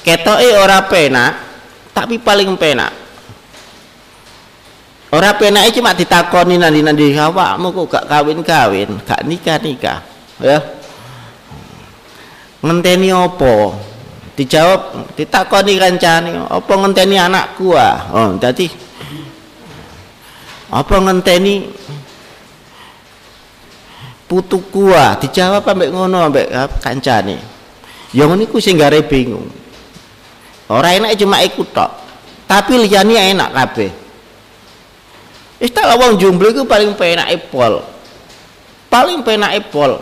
Ketoke 0.00 0.48
ora 0.56 0.80
penak 0.88 1.32
tapi 1.92 2.16
paling 2.16 2.56
penak. 2.56 2.92
Ora 5.08 5.32
penake 5.36 5.72
cuma 5.76 5.96
ditakoni 5.96 6.60
nanti 6.60 6.84
nanti 6.84 7.16
awakmu 7.16 7.72
kok 7.72 7.86
gak 7.96 8.04
kawin-kawin 8.12 9.00
gak 9.08 9.24
nikah-nikah. 9.24 10.00
Ya. 10.40 10.60
Ngenteni 12.60 13.08
opo 13.12 13.72
dijawab 14.36 15.12
ditakoni 15.16 15.80
kancane 15.80 16.30
apa 16.48 16.72
ngenteni 16.72 17.16
anakku 17.16 17.72
ah. 17.72 17.96
Oh 18.12 18.28
dadi 18.36 18.87
apa 20.68 20.94
ngenteni? 21.00 21.72
Putu 24.28 24.60
kuah 24.68 25.16
dijawab 25.16 25.64
ambek 25.64 25.88
ngono 25.88 26.28
ambek 26.28 26.52
kancane. 26.84 27.40
Ya 28.12 28.28
ngono 28.28 28.44
iku 28.44 28.60
sing 28.60 28.76
gare 28.76 29.00
bingung. 29.00 29.48
Ora 30.68 30.92
enak 30.92 31.16
cuma 31.16 31.40
ikut 31.40 31.72
tok. 31.72 31.90
Tapi 32.44 32.76
liyane 32.84 33.32
enak 33.32 33.50
kabeh. 33.56 33.90
Wis 35.58 35.74
tak 35.74 35.90
wong 35.98 36.20
jomblo 36.20 36.52
iku 36.54 36.62
paling 36.68 36.94
penak 36.94 37.34
pol 37.50 37.82
paling 38.86 39.26
penak 39.26 39.58
pol 39.74 39.98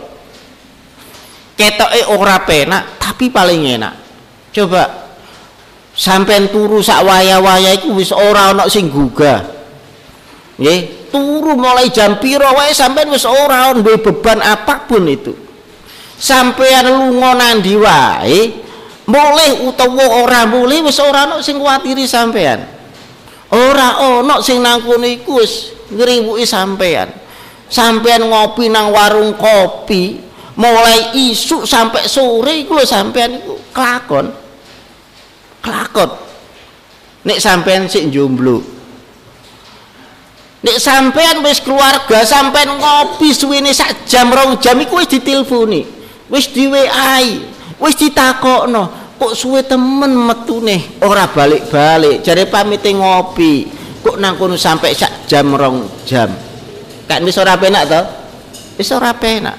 ketoke 1.57 2.01
ora 2.13 2.37
penak 2.45 3.01
tapi 3.01 3.33
paling 3.33 3.79
enak. 3.79 3.93
Coba 4.53 4.85
sampean 5.97 6.53
turu 6.53 6.77
sak 6.85 7.01
waya-waya 7.01 7.73
iku 7.73 7.97
wis 7.97 8.13
ora 8.13 8.53
ana 8.53 8.69
sing 8.69 8.93
gugah 8.93 9.56
nggih. 10.57 11.07
Turu 11.07 11.55
mulai 11.55 11.87
jam 11.87 12.19
piro 12.19 12.51
wae 12.51 12.75
sampean 12.75 13.07
wis 13.07 13.23
ora 13.23 13.71
duwe 13.71 13.95
beban 13.95 14.43
apa 14.43 14.83
pun 14.83 15.07
itu. 15.07 15.31
Sampean 16.19 16.83
lunga 16.91 17.31
nandi 17.37 17.73
wae 17.79 18.41
mulih 19.07 19.71
utawa 19.71 20.27
ora 20.27 20.43
mulih 20.43 20.83
wis 20.83 20.99
ora 20.99 21.23
ana 21.23 21.39
sing 21.39 21.55
kuwatiri 21.55 22.03
sampean. 22.03 22.67
Ora 23.47 24.03
ana 24.03 24.43
sing 24.43 24.59
nang 24.59 24.83
iku 24.83 25.39
wis 25.39 25.71
ngriwuki 25.87 26.43
sampean. 26.43 27.07
Sampean 27.71 28.27
ngopi 28.27 28.67
nang 28.67 28.91
warung 28.91 29.39
kopi 29.39 30.19
mulai 30.59 31.15
isuk 31.15 31.63
sampai 31.63 32.03
sore 32.11 32.67
iku 32.67 32.75
lho 32.75 32.83
sampean 32.83 33.39
iku 33.39 33.55
kelakon. 33.71 34.27
Kelakon. 35.63 36.11
Nek 37.23 37.39
sampean 37.39 37.87
sik 37.87 38.11
jomblo 38.11 38.76
Nek 40.67 40.83
sampean 40.83 41.39
wis 41.47 41.63
keluarga, 41.63 42.27
sampean 42.27 42.75
ngopi 42.75 43.31
suwene 43.31 43.71
sak 43.71 44.03
jam 44.03 44.27
rong 44.27 44.59
jam 44.59 44.75
iku 44.83 44.99
wis 44.99 45.07
diteleponi. 45.07 45.87
Wis 46.27 46.51
di 46.51 46.67
WA. 46.67 47.23
wis 47.79 47.95
ditakokno. 47.95 49.15
Kok 49.15 49.31
suwe 49.31 49.63
temen 49.63 50.11
metune? 50.11 50.99
Ora 50.99 51.23
balik-balik 51.31 52.19
jare 52.19 52.51
pamit 52.51 52.83
ngopi. 52.83 53.63
Kok 54.03 54.19
nang 54.19 54.35
kono 54.35 54.59
sampai 54.59 54.91
sak 54.91 55.23
jam 55.23 55.55
rong 55.55 56.03
jam? 56.03 56.27
Kan 57.07 57.23
wis 57.23 57.39
ora 57.39 57.55
penak 57.55 57.87
to? 57.87 58.01
Wis 58.75 58.91
ora 58.91 59.15
penak. 59.15 59.55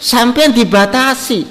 Sampean 0.00 0.56
dibatasi 0.56 1.44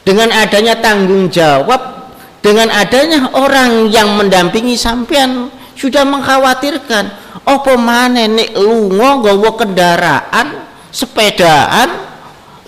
dengan 0.00 0.32
adanya 0.32 0.80
tanggung 0.80 1.28
jawab 1.28 2.08
dengan 2.40 2.72
adanya 2.72 3.36
orang 3.36 3.92
yang 3.92 4.16
mendampingi 4.16 4.80
sampean 4.80 5.52
sudah 5.76 6.02
mengkhawatirkan 6.08 7.27
apa 7.48 7.72
mana 7.80 8.28
nek 8.28 8.52
lunga 8.60 9.16
kendaraan 9.56 10.68
sepedaan 10.92 11.88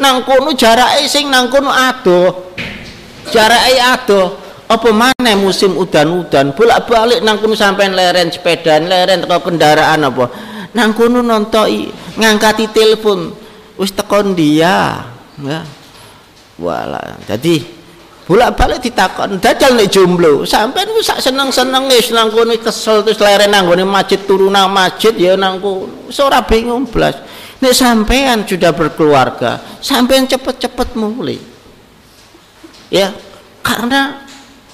nang 0.01 0.25
kono 0.25 0.57
jarake 0.57 1.05
sing 1.05 1.29
nang 1.29 1.53
kono 1.53 1.69
adoh 1.69 2.57
jarake 3.29 3.77
adoh 3.77 4.41
apa 4.71 4.95
mana 4.95 5.35
musim 5.35 5.75
udan-udan? 5.75 6.55
Bolak-balik 6.55 7.27
nang 7.27 7.43
kono 7.43 7.59
sampean 7.59 7.91
leren 7.91 8.31
sepedaan 8.31 8.87
leren 8.87 9.27
teko 9.27 9.51
kendaraan 9.51 10.07
apa? 10.07 10.31
Nang 10.79 10.95
kono 10.95 11.27
nontoi 11.27 11.91
ngangkati 12.15 12.71
telepon. 12.71 13.35
Wis 13.75 13.91
tekon 13.91 14.39
dia 14.39 15.03
ya? 15.43 15.61
Wala 16.61 17.19
jadi 17.27 17.80
bolak-balik 18.31 18.79
ditakon 18.79 19.43
dajal 19.43 19.75
nek 19.75 19.91
jomblo. 19.91 20.47
Sampean 20.47 20.87
wis 20.95 21.11
sak 21.11 21.19
seneng-seneng 21.19 21.91
wis 21.91 22.15
nang 22.15 22.31
kono 22.31 22.55
kesel 22.63 23.03
terus 23.03 23.19
leren 23.19 23.51
nang 23.51 23.67
masjid 23.91 24.23
turu 24.23 24.47
nang 24.47 24.71
masjid 24.71 25.11
ya 25.19 25.35
nang 25.35 25.59
kono. 25.59 26.07
Ora 26.15 26.39
bingung 26.47 26.87
blas. 26.87 27.19
Nek 27.59 27.75
sampean 27.75 28.47
sudah 28.47 28.71
berkeluarga 28.71 29.59
sampean 29.83 30.25
cepet-cepet 30.25 30.97
mulai 30.97 31.37
ya 32.89 33.13
karena 33.61 34.25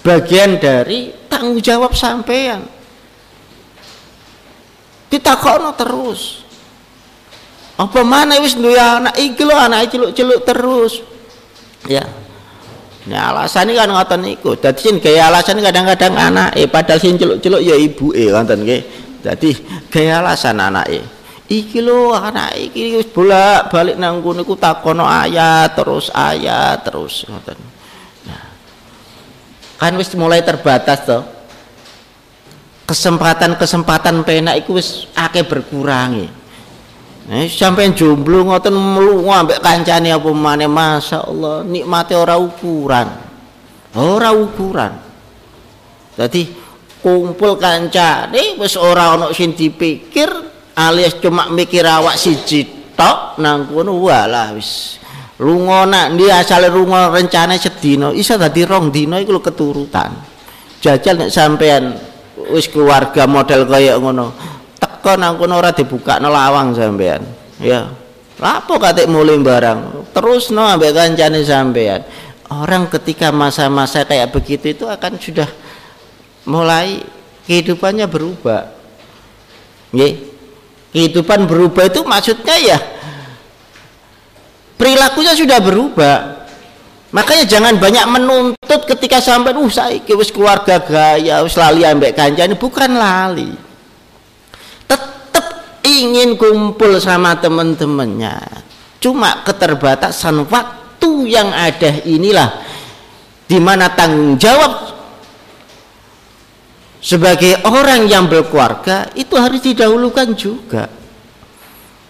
bagian 0.06 0.54
dari 0.54 1.10
tanggung 1.26 1.58
jawab 1.58 1.96
sampean 1.96 2.62
ditakono 5.08 5.72
terus. 5.74 6.44
Apa 7.74 8.04
mana 8.04 8.36
wis 8.38 8.54
duwe 8.54 8.78
anak 8.78 9.16
iki 9.16 9.42
lho 9.42 9.56
anak 9.56 9.90
celuk-celuk 9.90 10.44
terus. 10.44 11.00
Ya 11.90 12.06
Nah 13.06 13.30
alasan 13.30 13.70
kan 13.70 13.86
ngoten 13.86 14.20
niku. 14.26 14.58
Dadi 14.58 14.80
sing 14.82 14.96
gaya 14.98 15.30
alasan 15.30 15.62
kadang-kadang 15.62 16.14
anak 16.18 16.58
eh 16.58 16.66
padahal 16.66 16.98
sing 16.98 17.14
celuk-celuk 17.14 17.62
ya 17.62 17.78
ibu 17.78 18.10
eh 18.10 18.34
ngoten 18.34 18.66
nggih. 18.66 18.82
Dadi 19.22 19.50
gaya 19.90 20.18
alasan 20.18 20.58
anak 20.58 20.86
eh. 20.90 21.04
Iki 21.46 21.78
lho 21.78 22.10
anak 22.10 22.58
iki 22.58 22.98
wis 22.98 23.06
bolak-balik 23.06 23.94
nang 23.94 24.18
kono 24.18 24.42
iku 24.42 24.58
takono 24.58 25.06
ayat 25.06 25.78
terus 25.78 26.10
ayat 26.10 26.82
terus 26.82 27.22
ngoten. 27.30 27.58
Nah. 28.26 28.46
Kan 29.78 29.94
wis 29.94 30.10
mulai 30.18 30.42
terbatas 30.42 31.06
to. 31.06 31.18
Kesempatan-kesempatan 32.86 34.26
penak 34.26 34.66
iku 34.66 34.78
wis 34.78 35.06
akeh 35.14 35.46
berkurangi. 35.46 36.45
Eh, 37.26 37.50
sampai 37.50 37.90
jomblo 37.90 38.46
ngoten 38.46 38.70
melu 38.70 39.26
ambek 39.26 39.58
kancane 39.58 40.14
apa 40.14 40.30
maneh 40.30 40.70
masyaallah 40.70 41.66
nikmate 41.66 42.14
ora 42.14 42.38
ukuran. 42.38 43.10
Ora 43.98 44.30
ukuran. 44.30 44.94
Jadi 46.14 46.46
kumpul 47.02 47.58
kancane 47.58 48.54
wis 48.62 48.78
ora 48.78 49.18
ana 49.18 49.34
sing 49.34 49.58
dipikir 49.58 50.30
alias 50.78 51.18
cuma 51.18 51.50
mikir 51.50 51.82
awak 51.82 52.14
siji 52.14 52.94
tok 52.94 53.42
nang 53.42 53.74
kono 53.74 53.98
walah 53.98 54.54
wis 54.54 55.02
lunga 55.42 55.82
nak 55.82 56.14
ndi 56.14 56.30
asale 56.30 56.70
lunga 56.70 57.10
rencane 57.10 57.58
sedina 57.58 58.14
iso 58.14 58.38
dadi 58.38 58.62
rong 58.62 58.94
dina 58.94 59.18
iku 59.18 59.42
keturutan. 59.42 60.14
Jajal 60.78 61.26
nek 61.26 61.34
sampean 61.34 61.90
wis 62.54 62.70
keluarga 62.70 63.26
model 63.26 63.66
kaya 63.66 63.98
ngono 63.98 64.55
teko 65.06 65.22
nang 65.22 65.38
kono 65.38 65.62
ora 65.62 65.70
dibukakno 65.70 66.26
lawang 66.26 66.74
sampean 66.74 67.22
ya. 67.62 67.86
Lapo 68.36 68.76
katik 68.76 69.08
mulai 69.08 69.38
barang? 69.38 70.10
Terus 70.10 70.50
no 70.50 70.66
ambek 70.66 70.90
kancane 70.90 71.46
sampean 71.46 72.02
orang 72.50 72.90
ketika 72.90 73.30
masa-masa 73.30 74.02
kayak 74.02 74.34
begitu 74.34 74.74
itu 74.74 74.84
akan 74.90 75.14
sudah 75.22 75.46
mulai 76.42 77.06
kehidupannya 77.46 78.10
berubah. 78.10 78.74
Ya 79.94 80.18
kehidupan 80.90 81.46
berubah 81.46 81.86
itu 81.86 82.02
maksudnya 82.02 82.56
ya 82.58 82.78
perilakunya 84.74 85.38
sudah 85.38 85.62
berubah. 85.62 86.18
Makanya 87.14 87.46
jangan 87.46 87.78
banyak 87.78 88.02
menuntut 88.10 88.82
ketika 88.90 89.22
sampai 89.22 89.54
uh 89.54 89.70
saya 89.70 90.02
keluarga 90.02 90.82
gaya 90.82 91.46
wis 91.46 91.54
lali 91.54 91.86
ambek 91.86 92.18
kancane. 92.18 92.58
Bukan 92.58 92.90
lali 92.90 93.65
ingin 95.86 96.34
kumpul 96.34 96.98
sama 96.98 97.38
teman-temannya. 97.38 98.66
Cuma 98.98 99.46
keterbatasan 99.46 100.42
waktu 100.50 101.10
yang 101.30 101.54
ada 101.54 102.02
inilah 102.02 102.66
di 103.46 103.62
mana 103.62 103.86
tanggung 103.94 104.34
jawab 104.34 104.98
sebagai 106.98 107.62
orang 107.62 108.10
yang 108.10 108.26
berkeluarga 108.26 109.06
itu 109.14 109.38
harus 109.38 109.62
didahulukan 109.62 110.34
juga. 110.34 110.90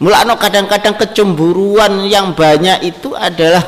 Mulakno 0.00 0.36
kadang-kadang 0.40 0.96
kecemburuan 0.96 2.04
yang 2.08 2.32
banyak 2.32 2.84
itu 2.84 3.12
adalah 3.12 3.64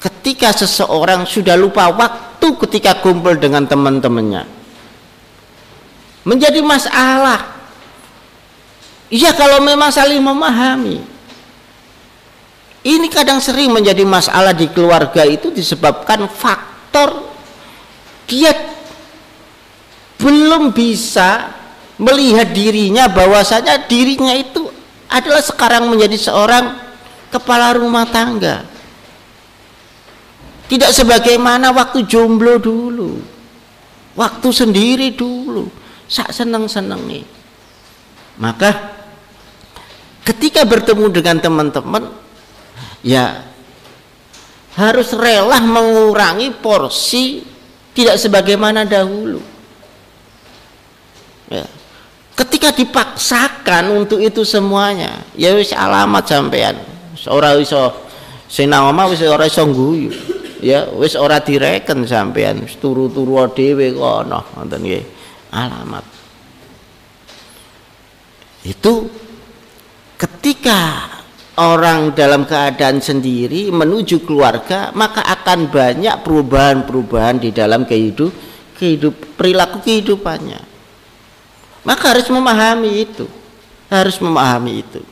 ketika 0.00 0.52
seseorang 0.52 1.28
sudah 1.28 1.56
lupa 1.56 1.88
waktu 1.92 2.48
ketika 2.64 3.00
kumpul 3.00 3.36
dengan 3.36 3.64
teman-temannya. 3.68 4.44
Menjadi 6.28 6.60
masalah 6.60 7.57
Iya 9.08 9.32
kalau 9.32 9.64
memang 9.64 9.88
saling 9.88 10.20
memahami. 10.20 11.00
Ini 12.84 13.06
kadang 13.10 13.40
sering 13.42 13.72
menjadi 13.72 14.04
masalah 14.06 14.54
di 14.54 14.68
keluarga 14.70 15.26
itu 15.26 15.52
disebabkan 15.52 16.24
faktor 16.30 17.26
dia 18.28 18.54
belum 20.20 20.70
bisa 20.76 21.52
melihat 21.98 22.52
dirinya 22.52 23.08
bahwasanya 23.10 23.88
dirinya 23.88 24.36
itu 24.36 24.68
adalah 25.08 25.40
sekarang 25.42 25.88
menjadi 25.88 26.16
seorang 26.30 26.76
kepala 27.32 27.76
rumah 27.76 28.04
tangga. 28.08 28.64
Tidak 30.68 30.92
sebagaimana 30.92 31.72
waktu 31.72 32.04
jomblo 32.04 32.60
dulu. 32.60 33.16
Waktu 34.12 34.48
sendiri 34.52 35.16
dulu. 35.16 35.64
Sak 36.04 36.28
seneng-seneng 36.36 37.00
nih. 37.08 37.24
Maka 38.36 38.97
ketika 40.28 40.68
bertemu 40.68 41.08
dengan 41.08 41.40
teman-teman 41.40 42.12
ya 43.00 43.48
harus 44.76 45.16
rela 45.16 45.56
mengurangi 45.64 46.52
porsi 46.52 47.42
tidak 47.96 48.20
sebagaimana 48.20 48.84
dahulu. 48.86 49.40
Ya. 51.48 51.64
Ketika 52.38 52.70
dipaksakan 52.70 53.90
untuk 53.90 54.22
itu 54.22 54.46
semuanya 54.46 55.24
ya 55.34 55.56
wis 55.56 55.72
alamat 55.74 56.28
sampean. 56.28 56.76
Ora 57.26 57.58
iso 57.58 58.06
sing 58.46 58.70
wis 58.70 59.20
ora 59.26 59.50
iso 59.50 59.66
guyu 59.66 60.14
ya 60.62 60.86
wis 60.94 61.18
ora 61.18 61.42
direken 61.42 62.06
sampean. 62.06 62.62
Turu-turu 62.78 63.48
dhewe 63.50 63.96
kono 63.96 64.44
ngoten 64.54 64.80
nggih. 64.84 65.04
Alamat. 65.50 66.04
Itu 68.62 69.10
ketika 70.18 71.08
orang 71.58 72.12
dalam 72.12 72.42
keadaan 72.42 72.98
sendiri 72.98 73.70
menuju 73.70 74.26
keluarga 74.26 74.90
maka 74.92 75.22
akan 75.22 75.70
banyak 75.70 76.26
perubahan-perubahan 76.26 77.38
di 77.38 77.50
dalam 77.54 77.86
kehidup 77.86 78.30
kehidup 78.78 79.14
perilaku 79.34 79.82
kehidupannya. 79.82 80.62
Maka 81.82 82.14
harus 82.14 82.30
memahami 82.30 83.02
itu. 83.02 83.26
Harus 83.90 84.20
memahami 84.22 84.84
itu. 84.86 85.02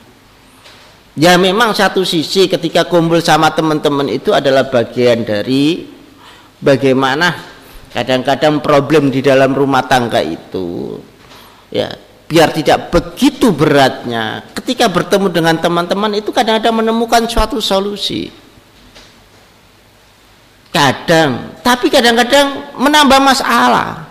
Ya 1.17 1.35
memang 1.41 1.73
satu 1.73 2.05
sisi 2.05 2.45
ketika 2.45 2.85
kumpul 2.85 3.25
sama 3.25 3.49
teman-teman 3.51 4.07
itu 4.13 4.37
adalah 4.37 4.69
bagian 4.69 5.25
dari 5.25 5.89
bagaimana 6.61 7.33
kadang-kadang 7.97 8.61
problem 8.61 9.09
di 9.09 9.25
dalam 9.25 9.57
rumah 9.57 9.89
tangga 9.89 10.21
itu 10.21 11.01
ya 11.73 11.89
biar 12.27 12.51
tidak 12.51 12.91
begitu 12.91 13.55
beratnya 13.55 14.43
ketika 14.51 14.91
bertemu 14.91 15.31
dengan 15.31 15.55
teman-teman 15.63 16.19
itu 16.19 16.35
kadang-kadang 16.35 16.83
menemukan 16.83 17.23
suatu 17.31 17.63
solusi. 17.63 18.35
Kadang 20.75 21.57
tapi 21.63 21.89
kadang-kadang 21.89 22.77
menambah 22.77 23.21
masalah. 23.23 24.11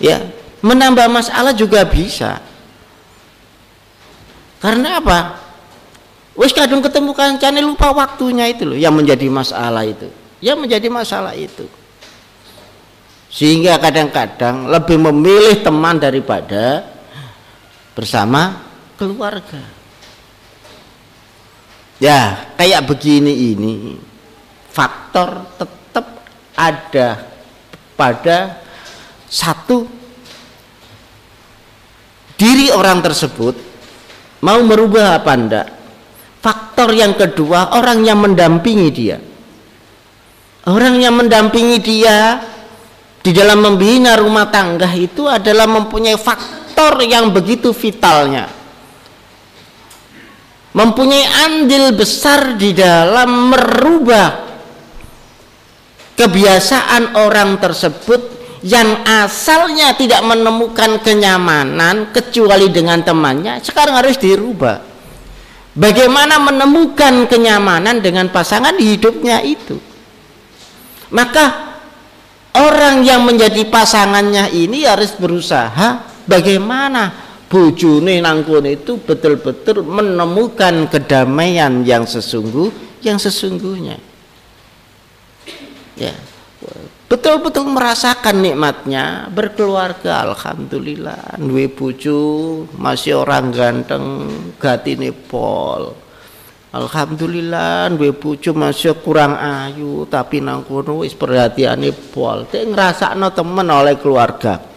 Ya 0.00 0.24
menambah 0.64 1.06
masalah 1.12 1.52
juga 1.52 1.84
bisa. 1.84 2.40
Karena 4.62 5.02
apa? 5.02 5.42
Wis 6.32 6.54
kadung 6.54 6.80
ketemu 6.80 7.12
kancane 7.12 7.60
lupa 7.60 7.92
waktunya 7.92 8.48
itu 8.48 8.64
loh 8.64 8.78
yang 8.78 8.96
menjadi 8.96 9.28
masalah 9.28 9.84
itu. 9.84 10.08
Yang 10.40 10.58
menjadi 10.64 10.88
masalah 10.88 11.34
itu. 11.36 11.68
Sehingga 13.28 13.76
kadang-kadang 13.80 14.68
lebih 14.68 14.96
memilih 14.96 15.60
teman 15.60 15.96
daripada 15.96 16.91
bersama 17.92 18.60
keluarga. 18.96 19.62
Ya 22.02 22.50
kayak 22.58 22.88
begini 22.88 23.54
ini 23.54 23.74
faktor 24.72 25.46
tetap 25.54 26.06
ada 26.58 27.08
pada 27.94 28.58
satu 29.30 29.86
diri 32.34 32.74
orang 32.74 32.98
tersebut 32.98 33.54
mau 34.42 34.58
merubah 34.66 35.22
apa 35.22 35.32
enggak 35.38 35.68
faktor 36.42 36.90
yang 36.90 37.14
kedua 37.14 37.78
orang 37.78 38.02
yang 38.02 38.18
mendampingi 38.18 38.90
dia. 38.90 39.18
Orang 40.62 40.98
yang 40.98 41.18
mendampingi 41.18 41.78
dia 41.82 42.38
di 43.22 43.30
dalam 43.30 43.62
membina 43.62 44.18
rumah 44.18 44.50
tangga 44.50 44.90
itu 44.94 45.26
adalah 45.30 45.66
mempunyai 45.70 46.18
faktor 46.18 46.61
yang 47.06 47.30
begitu 47.30 47.70
vitalnya. 47.70 48.48
Mempunyai 50.72 51.26
andil 51.44 51.92
besar 51.92 52.56
di 52.56 52.72
dalam 52.72 53.52
merubah 53.52 54.28
kebiasaan 56.16 57.12
orang 57.20 57.60
tersebut 57.60 58.20
yang 58.62 59.04
asalnya 59.04 59.92
tidak 59.98 60.22
menemukan 60.22 61.02
kenyamanan 61.02 62.14
kecuali 62.14 62.70
dengan 62.70 63.02
temannya 63.02 63.60
sekarang 63.60 64.00
harus 64.00 64.16
dirubah. 64.16 64.80
Bagaimana 65.72 66.36
menemukan 66.36 67.26
kenyamanan 67.28 68.04
dengan 68.04 68.28
pasangan 68.28 68.76
hidupnya 68.76 69.40
itu? 69.40 69.80
Maka 71.12 71.76
orang 72.56 73.04
yang 73.04 73.24
menjadi 73.24 73.68
pasangannya 73.68 74.52
ini 74.52 74.84
harus 74.84 75.16
berusaha 75.16 76.11
bagaimana 76.26 77.12
bojone 77.52 78.22
nangkun 78.24 78.64
itu 78.64 78.96
betul-betul 79.02 79.84
menemukan 79.84 80.88
kedamaian 80.88 81.84
yang 81.84 82.08
sesungguh 82.08 82.72
yang 83.04 83.20
sesungguhnya. 83.20 83.98
Ya. 85.98 86.14
Betul-betul 87.10 87.68
merasakan 87.68 88.40
nikmatnya 88.40 89.28
berkeluarga 89.28 90.32
alhamdulillah. 90.32 91.36
Duwe 91.36 91.68
bojo 91.68 92.18
masih 92.80 93.20
orang 93.20 93.52
ganteng 93.52 94.32
gatine 94.56 95.12
pol 95.12 95.92
alhamdulillah 96.72 97.92
duwe 97.92 98.16
bojo 98.16 98.56
masih 98.56 98.96
kurang 99.04 99.36
ayu 99.36 100.08
tapi 100.08 100.40
nang 100.40 100.64
kono 100.64 101.04
wis 101.04 101.12
perhatiane 101.12 101.92
pol 101.92 102.48
tek 102.48 102.64
ngrasakno 102.64 103.28
temen 103.36 103.68
oleh 103.68 104.00
keluarga 104.00 104.71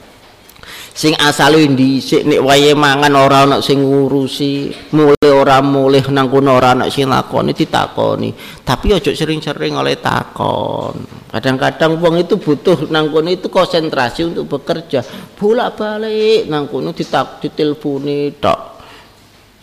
sing 0.96 1.12
asale 1.20 1.68
dhisik 1.76 2.24
nek 2.24 2.40
wayahe 2.40 2.72
mangan 2.72 3.14
ora 3.20 3.44
ana 3.44 3.60
sing 3.60 3.84
ngurusi. 3.84 4.72
Mulih 4.96 5.32
ora 5.36 5.60
mulih 5.60 6.08
nang 6.08 6.32
kono 6.32 6.56
ora 6.56 6.72
ana 6.72 6.88
sing 6.88 7.12
lakoni 7.12 7.52
ditakoni. 7.52 8.32
Tapi 8.64 8.96
aja 8.96 9.12
sering-sering 9.12 9.76
oleh 9.76 10.00
takon. 10.00 11.04
Kadang-kadang 11.28 12.00
wong 12.00 12.24
itu 12.24 12.40
butuh 12.40 12.88
nang 12.88 13.12
kono 13.12 13.28
itu 13.28 13.52
konsentrasi 13.52 14.24
untuk 14.24 14.48
bekerja. 14.48 15.04
Bolak-balik 15.36 16.48
nang 16.48 16.72
kono 16.72 16.96
ditak 16.96 17.44
diteleponi 17.44 18.40
tok. 18.40 18.60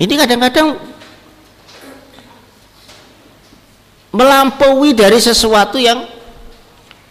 Ini 0.05 0.13
kadang-kadang 0.13 0.69
melampaui 4.13 4.93
dari 4.93 5.17
sesuatu 5.17 5.81
yang 5.81 6.05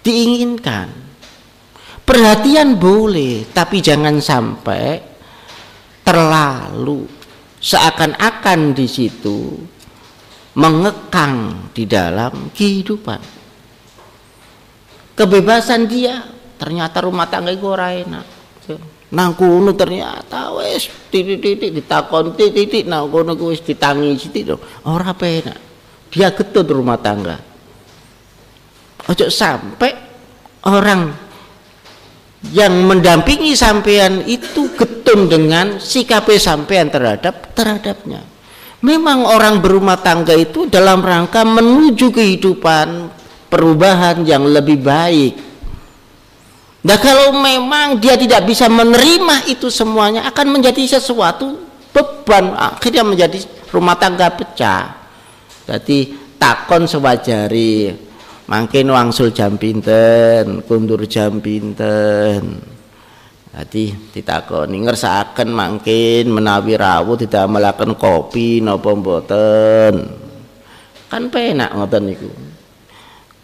diinginkan 0.06 1.02
perhatian 2.12 2.76
boleh 2.76 3.48
tapi 3.56 3.80
jangan 3.80 4.20
sampai 4.20 5.00
terlalu 6.04 7.08
seakan-akan 7.64 8.76
di 8.76 8.84
situ 8.84 9.56
mengekang 10.60 11.72
di 11.72 11.88
dalam 11.88 12.52
kehidupan. 12.52 13.40
Kebebasan 15.16 15.88
dia 15.88 16.20
ternyata 16.60 17.00
rumah 17.00 17.32
tangga 17.32 17.56
itu 17.56 17.64
ora 17.64 17.96
enak. 17.96 18.28
Nang 19.16 19.36
ternyata 19.76 20.52
wes 20.56 20.92
titik-titik 21.08 21.72
ditakon 21.72 22.36
titik-titik 22.36 22.92
nang 22.92 23.08
kuno 23.08 23.40
wis 23.40 23.64
ditangisi 23.64 24.28
titik 24.28 24.60
ora 24.84 25.16
enak. 25.16 25.60
Dia 26.12 26.36
getut 26.36 26.68
rumah 26.68 27.00
tangga. 27.00 27.40
Ojo 29.08 29.32
sampai 29.32 29.96
orang 30.68 31.31
yang 32.50 32.90
mendampingi 32.90 33.54
sampean 33.54 34.26
itu 34.26 34.74
getun 34.74 35.30
dengan 35.30 35.78
sikap 35.78 36.26
sampean 36.42 36.90
terhadap 36.90 37.54
terhadapnya. 37.54 38.26
Memang 38.82 39.30
orang 39.30 39.62
berumah 39.62 40.02
tangga 40.02 40.34
itu 40.34 40.66
dalam 40.66 41.06
rangka 41.06 41.46
menuju 41.46 42.10
kehidupan 42.10 43.14
perubahan 43.46 44.26
yang 44.26 44.42
lebih 44.50 44.82
baik. 44.82 45.38
Nah 46.82 46.98
kalau 46.98 47.38
memang 47.38 48.02
dia 48.02 48.18
tidak 48.18 48.50
bisa 48.50 48.66
menerima 48.66 49.46
itu 49.46 49.70
semuanya 49.70 50.26
akan 50.26 50.58
menjadi 50.58 50.98
sesuatu 50.98 51.62
beban 51.94 52.58
akhirnya 52.58 53.06
menjadi 53.06 53.38
rumah 53.70 53.94
tangga 54.02 54.34
pecah. 54.34 54.98
Jadi 55.70 56.18
takon 56.42 56.90
sewajari 56.90 57.94
mangkin 58.52 58.92
wangsul 58.92 59.32
jam 59.32 59.56
pinten 59.56 60.60
kundur 60.68 61.08
jam 61.08 61.40
pinten 61.40 62.60
Jadi 63.52 64.16
ditakoni 64.16 64.80
ngersakaken 64.80 65.52
mangkin 65.52 66.24
menawi 66.32 66.80
rawuh 66.80 67.20
melakukan 67.52 68.00
kopi 68.00 68.64
napa 68.64 68.96
mboten. 68.96 70.08
Kan 71.12 71.28
penak 71.28 71.76
ngoten 71.76 72.04
niku. 72.08 72.32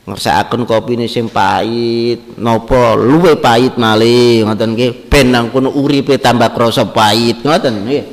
Ngersakaken 0.08 0.64
kopine 0.64 1.12
sing 1.12 1.28
pahit 1.28 2.40
napa 2.40 2.96
luwe 2.96 3.36
pahit 3.36 3.76
malih 3.76 4.48
ngoten 4.48 4.80
nggih 4.80 5.12
ben 5.12 5.28
nang 5.28 5.52
kono 5.52 5.76
uripe 5.76 6.16
tambah 6.16 6.56
krasa 6.56 6.88
pahit 6.88 7.44
ngoten 7.44 7.76
nggih. 7.84 8.04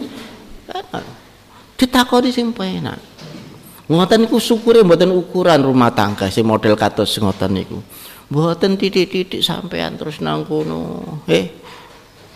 Ditakoni 1.78 2.34
sing 2.34 2.50
penak 2.50 3.13
ngoten 3.84 4.24
niku 4.24 4.40
syukure 4.40 4.80
mboten 4.80 5.12
ukuran 5.12 5.60
rumah 5.60 5.92
tangga 5.92 6.32
si 6.32 6.40
model 6.40 6.76
kados 6.76 7.12
ngoten 7.20 7.50
niku. 7.52 7.78
Mboten 8.32 8.80
titik-titik 8.80 9.44
sampean 9.44 10.00
terus 10.00 10.24
nang 10.24 10.48
kono 10.48 11.20
eh? 11.28 11.60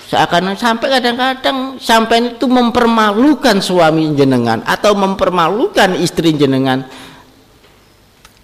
Seakan 0.08 0.56
sampai 0.56 0.88
kadang-kadang 0.88 1.76
sampai 1.76 2.32
itu 2.32 2.48
mempermalukan 2.48 3.61
suami 3.61 4.08
jenengan 4.16 4.64
atau 4.64 4.96
mempermalukan 4.96 6.00
istri 6.00 6.32
jenengan. 6.32 6.88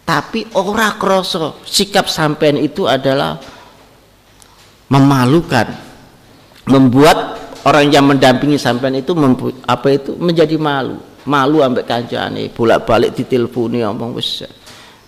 Tapi 0.04 0.44
ora 0.52 0.92
kroso 1.00 1.64
sikap 1.64 2.12
sampean 2.12 2.60
itu 2.60 2.84
adalah 2.84 3.40
memalukan 4.92 5.72
membuat 6.68 7.40
orang 7.64 7.88
yang 7.88 8.04
mendampingi 8.04 8.60
sampean 8.60 9.00
itu 9.00 9.16
apa 9.64 9.88
itu 9.88 10.12
menjadi 10.20 10.60
malu 10.60 11.00
malu 11.24 11.64
ambek 11.64 11.88
kancane 11.88 12.52
bolak-balik 12.52 13.16
diteleponi 13.16 13.80
omong 13.84 14.16
wis. 14.16 14.44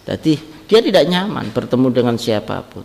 Jadi 0.06 0.32
dia 0.66 0.80
tidak 0.80 1.04
nyaman 1.06 1.52
bertemu 1.52 1.88
dengan 1.92 2.16
siapa 2.16 2.62
pun. 2.64 2.84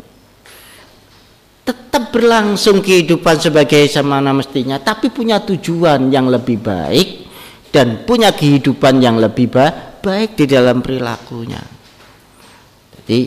Tetap 1.62 2.10
berlangsung 2.12 2.82
kehidupan 2.82 3.38
sebagai 3.40 3.86
semana 3.88 4.36
mestinya 4.36 4.82
tapi 4.82 5.14
punya 5.14 5.40
tujuan 5.42 6.12
yang 6.12 6.28
lebih 6.28 6.60
baik 6.60 7.08
dan 7.72 8.04
punya 8.04 8.36
kehidupan 8.36 9.00
yang 9.00 9.16
lebih 9.22 9.48
baik 10.02 10.36
di 10.36 10.46
dalam 10.50 10.84
perilakunya. 10.84 11.62
Jadi 13.00 13.22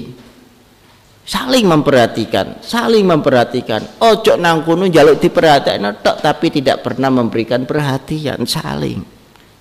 saling 1.24 1.64
memperhatikan 1.64 2.60
saling 2.60 3.08
memperhatikan. 3.08 4.02
Ojo 4.04 4.36
nang 4.36 4.60
kuno 4.66 4.84
jaluk 4.92 5.22
diperhatikan 5.22 6.02
tapi 6.02 6.52
tidak 6.52 6.84
pernah 6.84 7.08
memberikan 7.08 7.64
perhatian 7.64 8.44
saling 8.44 9.14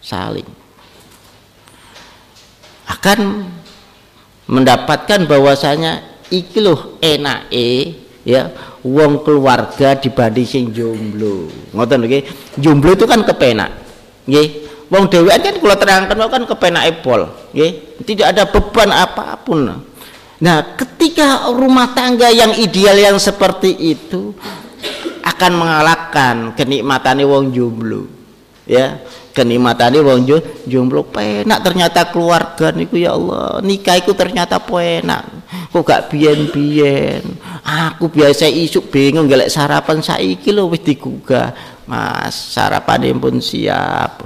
saling. 0.04 0.46
Akan 2.84 3.48
mendapatkan 4.46 5.24
bahwasanya 5.24 6.04
iki 6.28 6.60
loh 6.60 7.00
enake 7.00 7.96
ya 8.28 8.52
wong 8.84 9.24
keluarga 9.24 9.96
dibanding 9.96 10.44
sing 10.44 10.76
jomblo. 10.76 11.48
Ngoten 11.72 12.04
nggih. 12.04 12.24
Jomblo 12.60 12.92
itu 12.94 13.08
kan 13.08 13.24
kepenak 13.24 13.72
nggih. 14.28 14.70
Wong 14.92 15.10
dhewean 15.10 15.42
kan 15.42 15.58
kula 15.58 15.80
terangkan 15.80 16.20
kan 16.28 16.44
kepenak 16.44 16.84
epol 16.92 17.32
nggih. 17.56 18.04
Tidak 18.04 18.28
ada 18.36 18.44
beban 18.44 18.92
apa 18.92 19.40
pun. 19.40 19.72
Nah 20.44 20.58
ketika 20.76 21.48
rumah 21.56 21.96
tangga 21.96 22.28
yang 22.28 22.52
ideal 22.60 23.00
yang 23.00 23.16
seperti 23.16 23.72
itu 23.96 24.36
akan 25.24 25.52
mengalahkan 25.56 26.36
kenikmatannya 26.52 27.24
wong 27.24 27.56
jomblo 27.56 28.12
ya 28.68 29.00
kenikmatane 29.34 30.00
wong 30.00 30.30
jomblo 30.70 31.04
penak. 31.10 31.60
Ternyata 31.66 32.08
keluarga 32.14 32.70
niku 32.70 33.02
ya 33.02 33.18
Allah 33.18 33.60
nikah 33.66 33.98
iku 33.98 34.14
ternyata 34.14 34.62
penak. 34.62 35.26
Kok 35.74 35.82
gak 35.82 36.14
biyen-biyen? 36.14 37.26
Aku 37.66 38.14
biasa 38.14 38.46
isuk 38.46 38.94
bingung 38.94 39.26
gelek 39.26 39.50
sarapan 39.50 40.06
saiki 40.06 40.54
lho 40.54 40.70
wis 40.70 40.86
digugah. 40.86 41.50
Mas 41.90 42.54
sarapan 42.54 43.12
pun 43.18 43.42
siap. 43.42 44.22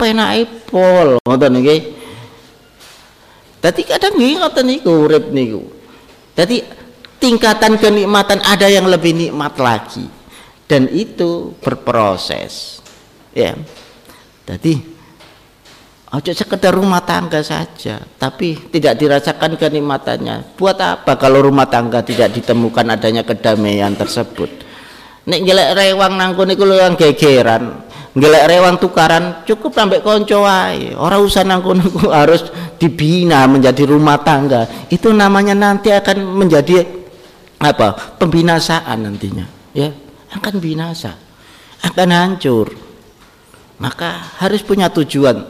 Penake 0.00 0.66
pol 0.72 1.20
ngoten 1.20 1.60
nggih. 1.60 1.80
Dadi 3.60 3.82
kadang 3.84 4.16
nggih 4.16 4.40
ngoten 4.40 4.64
niku 4.64 4.90
urip 5.04 5.28
niku. 5.28 5.62
Jadi 6.32 6.64
tingkatan 7.20 7.76
kenikmatan 7.76 8.40
ada 8.40 8.64
yang 8.72 8.88
lebih 8.88 9.12
nikmat 9.12 9.60
lagi. 9.60 10.08
Dan 10.64 10.88
itu 10.88 11.52
berproses. 11.60 12.80
Ya 13.36 13.54
jadi 14.50 14.74
Ojo 16.10 16.34
sekedar 16.34 16.74
rumah 16.74 17.06
tangga 17.06 17.38
saja, 17.38 18.02
tapi 18.18 18.58
tidak 18.74 18.98
dirasakan 18.98 19.54
kenikmatannya. 19.54 20.58
Buat 20.58 20.82
apa 20.82 21.14
kalau 21.14 21.38
rumah 21.38 21.70
tangga 21.70 22.02
tidak 22.02 22.34
ditemukan 22.34 22.98
adanya 22.98 23.22
kedamaian 23.22 23.94
tersebut? 23.94 24.50
Nek 25.30 25.40
gelek 25.46 25.70
rewang 25.78 26.18
nangkun 26.18 26.50
iku 26.50 26.66
yang 26.66 26.98
gegeran, 26.98 27.86
gelek 28.18 28.42
rewang 28.50 28.82
tukaran 28.82 29.46
cukup 29.46 29.70
sampai 29.70 30.02
konco 30.02 30.42
wae. 30.42 30.98
Ora 30.98 31.22
usah 31.22 31.46
nangkun 31.46 31.78
harus 32.10 32.42
dibina 32.74 33.46
menjadi 33.46 33.86
rumah 33.86 34.18
tangga. 34.18 34.66
Itu 34.90 35.14
namanya 35.14 35.54
nanti 35.54 35.94
akan 35.94 36.26
menjadi 36.26 36.90
apa? 37.62 38.18
Pembinasaan 38.18 38.98
nantinya, 38.98 39.46
ya. 39.70 39.94
Akan 40.34 40.58
binasa, 40.58 41.14
akan 41.86 42.08
hancur. 42.10 42.89
Maka 43.80 44.36
harus 44.44 44.60
punya 44.60 44.92
tujuan 44.92 45.40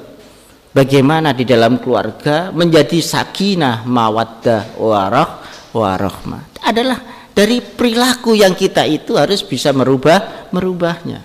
bagaimana 0.70 1.34
di 1.34 1.42
dalam 1.42 1.82
keluarga 1.82 2.54
menjadi 2.54 3.02
sakinah 3.02 3.82
mawaddah 3.82 4.78
warah 4.78 5.42
warahmah 5.74 6.62
adalah 6.62 6.98
dari 7.34 7.58
perilaku 7.58 8.38
yang 8.38 8.54
kita 8.54 8.86
itu 8.86 9.18
harus 9.18 9.42
bisa 9.42 9.74
merubah 9.74 10.50
merubahnya. 10.54 11.20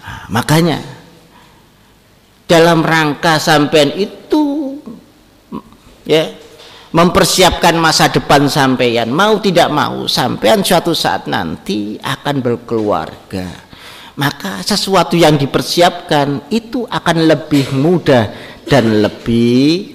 Nah, 0.00 0.24
makanya 0.32 0.80
dalam 2.48 2.80
rangka 2.80 3.36
sampean 3.36 3.92
itu 3.92 4.76
ya 6.08 6.32
mempersiapkan 6.88 7.76
masa 7.76 8.08
depan 8.08 8.48
sampean 8.48 9.12
mau 9.12 9.36
tidak 9.36 9.68
mau 9.68 10.08
sampean 10.08 10.64
suatu 10.64 10.96
saat 10.96 11.28
nanti 11.28 12.00
akan 12.00 12.40
berkeluarga 12.40 13.67
maka 14.18 14.60
sesuatu 14.66 15.14
yang 15.14 15.38
dipersiapkan 15.38 16.50
itu 16.50 16.82
akan 16.84 17.30
lebih 17.30 17.70
mudah 17.78 18.34
dan 18.66 19.00
lebih 19.06 19.94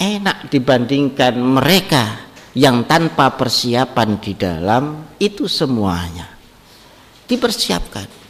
enak 0.00 0.48
dibandingkan 0.48 1.36
mereka 1.36 2.24
yang 2.56 2.88
tanpa 2.88 3.36
persiapan 3.36 4.16
di 4.16 4.32
dalam 4.32 5.12
itu 5.20 5.44
semuanya. 5.44 6.32
Dipersiapkan. 7.28 8.24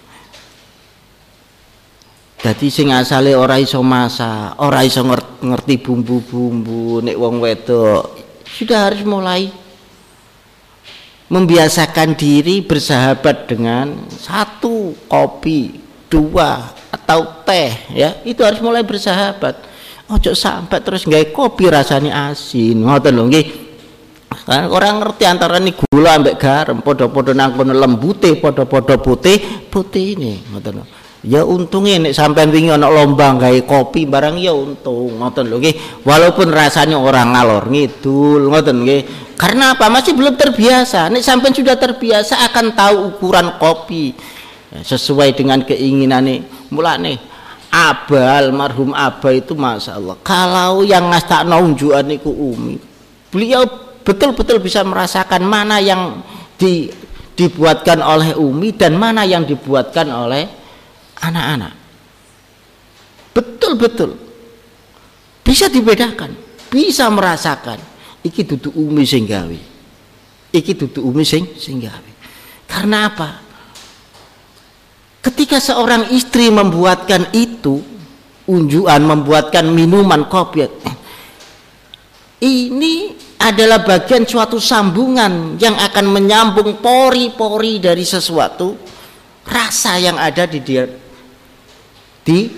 Jadi 2.43 2.67
sing 2.75 2.91
asale 2.91 3.39
ora 3.39 3.55
iso 3.63 3.79
masak, 3.87 4.59
ora 4.59 4.83
iso 4.83 5.07
ngerti 5.47 5.79
bumbu-bumbu 5.79 7.07
nek 7.07 7.15
wong 7.15 7.39
wedok 7.39 8.23
sudah 8.53 8.93
harus 8.93 9.01
mulai 9.09 9.49
membiasakan 11.33 12.13
diri 12.13 12.61
bersahabat 12.61 13.49
dengan 13.49 14.05
satu 14.13 14.93
kopi 15.09 15.81
dua 16.13 16.77
atau 16.93 17.41
teh 17.49 17.73
ya. 17.97 18.21
Itu 18.21 18.45
harus 18.45 18.61
mulai 18.61 18.85
bersahabat. 18.85 19.73
Ojo 20.13 20.37
sampai 20.37 20.85
terus 20.85 21.09
nggak 21.09 21.33
kopi 21.33 21.73
rasanya 21.73 22.29
asin. 22.29 22.85
Ngoten 22.85 23.17
lho 23.17 23.27
kan 24.43 24.67
orang 24.69 24.99
ngerti 24.99 25.25
antara 25.29 25.63
ini 25.63 25.71
gula 25.71 26.19
ambek 26.19 26.35
garam 26.41 26.83
podo-podo 26.83 27.31
nangkon 27.31 27.71
lembute 27.71 28.35
podo-podo 28.43 28.99
putih 28.99 29.69
putih 29.71 30.19
ini 30.19 30.43
ngoten 30.51 30.83
lho 30.83 30.85
ya 31.23 31.47
untungnya 31.47 32.03
nek 32.03 32.15
sampean 32.19 32.51
wingi 32.51 32.75
ana 32.75 32.91
lomba 32.91 33.31
gawe 33.39 33.61
kopi 33.63 34.11
barang 34.11 34.43
ya 34.43 34.51
untung 34.51 35.23
ngoten 35.23 35.47
lho 35.47 35.57
nggih. 35.63 36.03
Walaupun 36.03 36.51
rasanya 36.51 36.99
orang 36.99 37.35
ngalor 37.35 37.71
ngidul 37.71 38.51
ngoten 38.51 38.83
nggih. 38.83 39.03
Karena 39.39 39.75
apa? 39.75 39.91
Masih 39.91 40.15
belum 40.15 40.35
terbiasa. 40.35 41.11
Nek 41.11 41.23
sampean 41.23 41.55
sudah 41.55 41.79
terbiasa 41.79 42.47
akan 42.51 42.75
tahu 42.75 42.97
ukuran 43.17 43.59
kopi. 43.59 44.15
Ya, 44.73 44.81
sesuai 44.83 45.35
dengan 45.35 45.63
keinginan 45.63 46.27
nih. 46.27 46.41
Mulane 46.73 47.33
Abah 47.73 48.37
almarhum 48.37 48.93
Abah 48.93 49.33
itu 49.33 49.57
masya 49.57 49.97
Allah 49.97 50.21
kalau 50.21 50.85
yang 50.85 51.09
ngastak 51.09 51.49
unjuan 51.49 52.05
niku 52.05 52.29
umi. 52.29 52.77
Beliau 53.33 53.65
betul-betul 54.05 54.61
bisa 54.61 54.85
merasakan 54.85 55.41
mana 55.41 55.81
yang 55.81 56.21
di, 56.61 56.93
dibuatkan 57.33 58.05
oleh 58.05 58.37
umi 58.37 58.77
dan 58.77 58.93
mana 59.01 59.25
yang 59.25 59.49
dibuatkan 59.49 60.05
oleh 60.13 60.62
anak-anak. 61.23 61.75
Betul-betul. 63.33 64.19
Bisa 65.47 65.71
dibedakan 65.73 66.53
bisa 66.73 67.13
merasakan. 67.13 67.77
Iki 68.25 68.57
dudu 68.57 68.73
umi 68.73 69.05
sing 69.05 69.29
gawe. 69.29 69.61
Iki 70.57 70.73
dudu 70.73 71.05
umi 71.05 71.21
sing 71.21 71.53
sing 71.61 71.85
gawe. 71.85 72.11
Karena 72.65 73.13
apa? 73.13 73.31
Ketika 75.21 75.61
seorang 75.61 76.09
istri 76.17 76.49
membuatkan 76.49 77.31
itu 77.37 77.79
unjuan 78.49 79.07
membuatkan 79.07 79.71
minuman 79.71 80.27
kopi 80.27 80.67
ini 82.43 83.15
adalah 83.39 83.87
bagian 83.87 84.27
suatu 84.27 84.59
sambungan 84.59 85.55
yang 85.63 85.79
akan 85.79 86.11
menyambung 86.11 86.83
pori-pori 86.83 87.79
dari 87.79 88.03
sesuatu 88.03 88.75
rasa 89.47 89.95
yang 90.03 90.19
ada 90.19 90.43
di 90.51 90.59
dia 90.59 90.83
di 92.23 92.51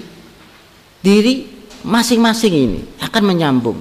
diri 1.04 1.44
masing-masing 1.84 2.54
ini 2.54 2.80
akan 3.00 3.22
menyambung. 3.24 3.78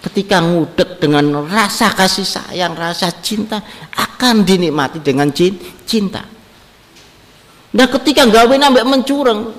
Ketika 0.00 0.40
ngudek 0.40 0.96
dengan 0.96 1.44
rasa 1.44 1.92
kasih 1.92 2.24
sayang 2.24 2.72
rasa 2.72 3.12
cinta 3.20 3.60
akan 3.92 4.48
dinikmati 4.48 5.04
dengan 5.04 5.28
cinta. 5.84 6.24
Nah 7.76 7.86
ketika 7.86 8.24
gawe 8.24 8.54
nambah 8.56 8.84
mencurang 8.88 9.52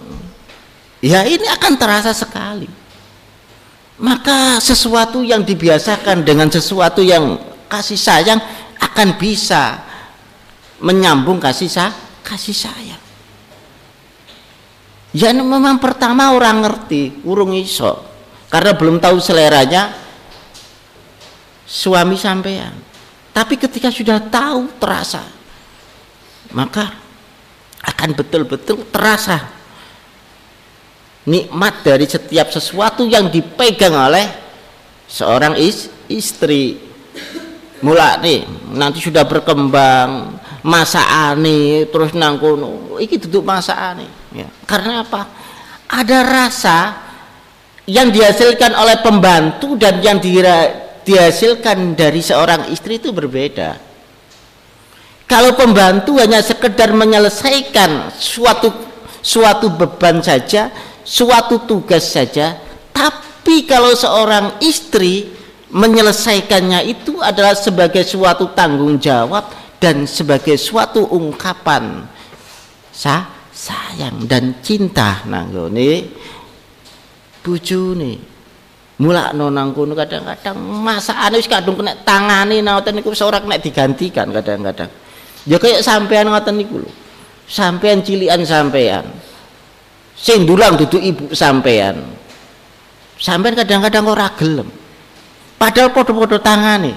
ya 0.97 1.21
ini 1.29 1.45
akan 1.45 1.73
terasa 1.77 2.09
sekali. 2.17 2.65
Maka 4.01 4.57
sesuatu 4.57 5.21
yang 5.21 5.45
dibiasakan 5.45 6.25
dengan 6.25 6.49
sesuatu 6.49 7.05
yang 7.05 7.37
kasih 7.69 8.01
sayang 8.01 8.41
akan 8.81 9.21
bisa 9.21 9.77
menyambung 10.81 11.37
kasih 11.37 11.69
sa 11.69 11.93
kasih 12.25 12.57
sayang 12.57 13.00
Ya 15.11 15.35
memang 15.35 15.75
pertama 15.75 16.31
orang 16.31 16.63
ngerti, 16.63 17.19
urung 17.27 17.51
iso. 17.51 17.99
Karena 18.47 18.71
belum 18.75 18.99
tahu 18.99 19.19
seleranya 19.19 19.91
suami 21.67 22.15
sampean. 22.15 22.71
Tapi 23.31 23.59
ketika 23.59 23.91
sudah 23.91 24.23
tahu 24.23 24.71
terasa, 24.79 25.23
maka 26.55 26.95
akan 27.83 28.09
betul-betul 28.15 28.87
terasa 28.91 29.51
nikmat 31.27 31.83
dari 31.83 32.07
setiap 32.07 32.51
sesuatu 32.51 33.03
yang 33.07 33.27
dipegang 33.27 33.95
oleh 33.95 34.27
seorang 35.11 35.59
is, 35.59 35.91
istri. 36.07 36.79
Mula 37.83 38.19
nih, 38.19 38.47
nanti 38.75 39.03
sudah 39.03 39.27
berkembang 39.27 40.39
masa 40.63 41.31
aneh 41.31 41.87
terus 41.91 42.15
nangkono, 42.15 42.95
iki 43.01 43.17
duduk 43.17 43.43
masa 43.43 43.95
aneh 43.95 44.20
ya. 44.35 44.47
karena 44.67 45.03
apa? 45.05 45.21
Ada 45.91 46.19
rasa 46.23 46.77
yang 47.89 48.13
dihasilkan 48.13 48.71
oleh 48.71 49.03
pembantu 49.03 49.75
dan 49.75 49.99
yang 49.99 50.23
dihasilkan 51.03 51.97
dari 51.97 52.23
seorang 52.23 52.71
istri 52.71 53.01
itu 53.01 53.11
berbeda. 53.11 53.75
Kalau 55.27 55.55
pembantu 55.55 56.19
hanya 56.19 56.43
sekedar 56.43 56.91
menyelesaikan 56.91 58.11
suatu 58.15 58.71
suatu 59.23 59.71
beban 59.71 60.19
saja 60.19 60.73
suatu 61.05 61.63
tugas 61.63 62.09
saja 62.09 62.57
tapi 62.91 63.63
kalau 63.63 63.95
seorang 63.95 64.59
istri 64.59 65.29
menyelesaikannya 65.71 66.83
itu 66.83 67.23
adalah 67.23 67.55
sebagai 67.55 68.03
suatu 68.03 68.51
tanggung 68.51 68.99
jawab 68.99 69.47
dan 69.79 70.03
sebagai 70.03 70.59
suatu 70.59 71.07
ungkapan. 71.09 72.05
Sah 72.91 73.40
sayang 73.61 74.25
dan 74.25 74.57
cinta. 74.65 75.21
Nanggone 75.29 76.09
bojone 77.45 78.11
mulakno 79.01 79.49
nang 79.49 79.73
kono 79.73 79.97
kadang-kadang 79.97 80.57
masakane 80.61 81.41
wis 81.41 81.49
kadung 81.49 81.73
kena 81.73 81.97
tangane 82.05 82.61
ngoten 82.61 83.01
niku 83.01 83.13
ora 83.21 83.41
kena 83.41 83.61
digantikan 83.61 84.29
kadang-kadang. 84.33 84.89
Ya 85.45 85.57
kayak 85.61 85.85
sampean 85.85 86.29
ngoten 86.33 86.57
niku 86.57 86.81
sampean 87.45 88.01
cilian 88.01 88.41
sampean. 88.41 89.05
Sing 90.17 90.45
dulang 90.45 90.77
duduk 90.77 91.01
ibu 91.01 91.33
sampean. 91.33 91.97
Sampean 93.21 93.53
kadang-kadang 93.53 94.05
ora 94.09 94.33
gelem. 94.33 94.69
Padahal 95.61 95.93
podo-podo 95.93 96.41
tangane. 96.41 96.93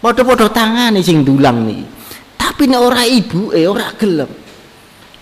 Podo-podo 0.00 0.48
tangane 0.48 1.04
sing 1.04 1.20
dulang 1.20 1.68
nih 1.68 2.02
tapi 2.52 2.68
ini 2.68 2.76
orang 2.76 3.08
ibu 3.08 3.48
eh 3.56 3.64
orang 3.64 3.96
gelem 3.96 4.30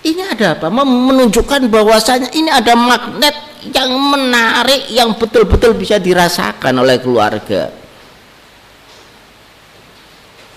ini 0.01 0.23
ada 0.25 0.57
apa? 0.57 0.73
Menunjukkan 0.73 1.69
bahwasanya 1.69 2.33
ini 2.33 2.49
ada 2.49 2.73
magnet 2.73 3.37
yang 3.69 3.93
menarik 3.93 4.89
yang 4.89 5.13
betul-betul 5.17 5.77
bisa 5.77 6.01
dirasakan 6.01 6.73
oleh 6.81 6.97
keluarga. 6.97 7.69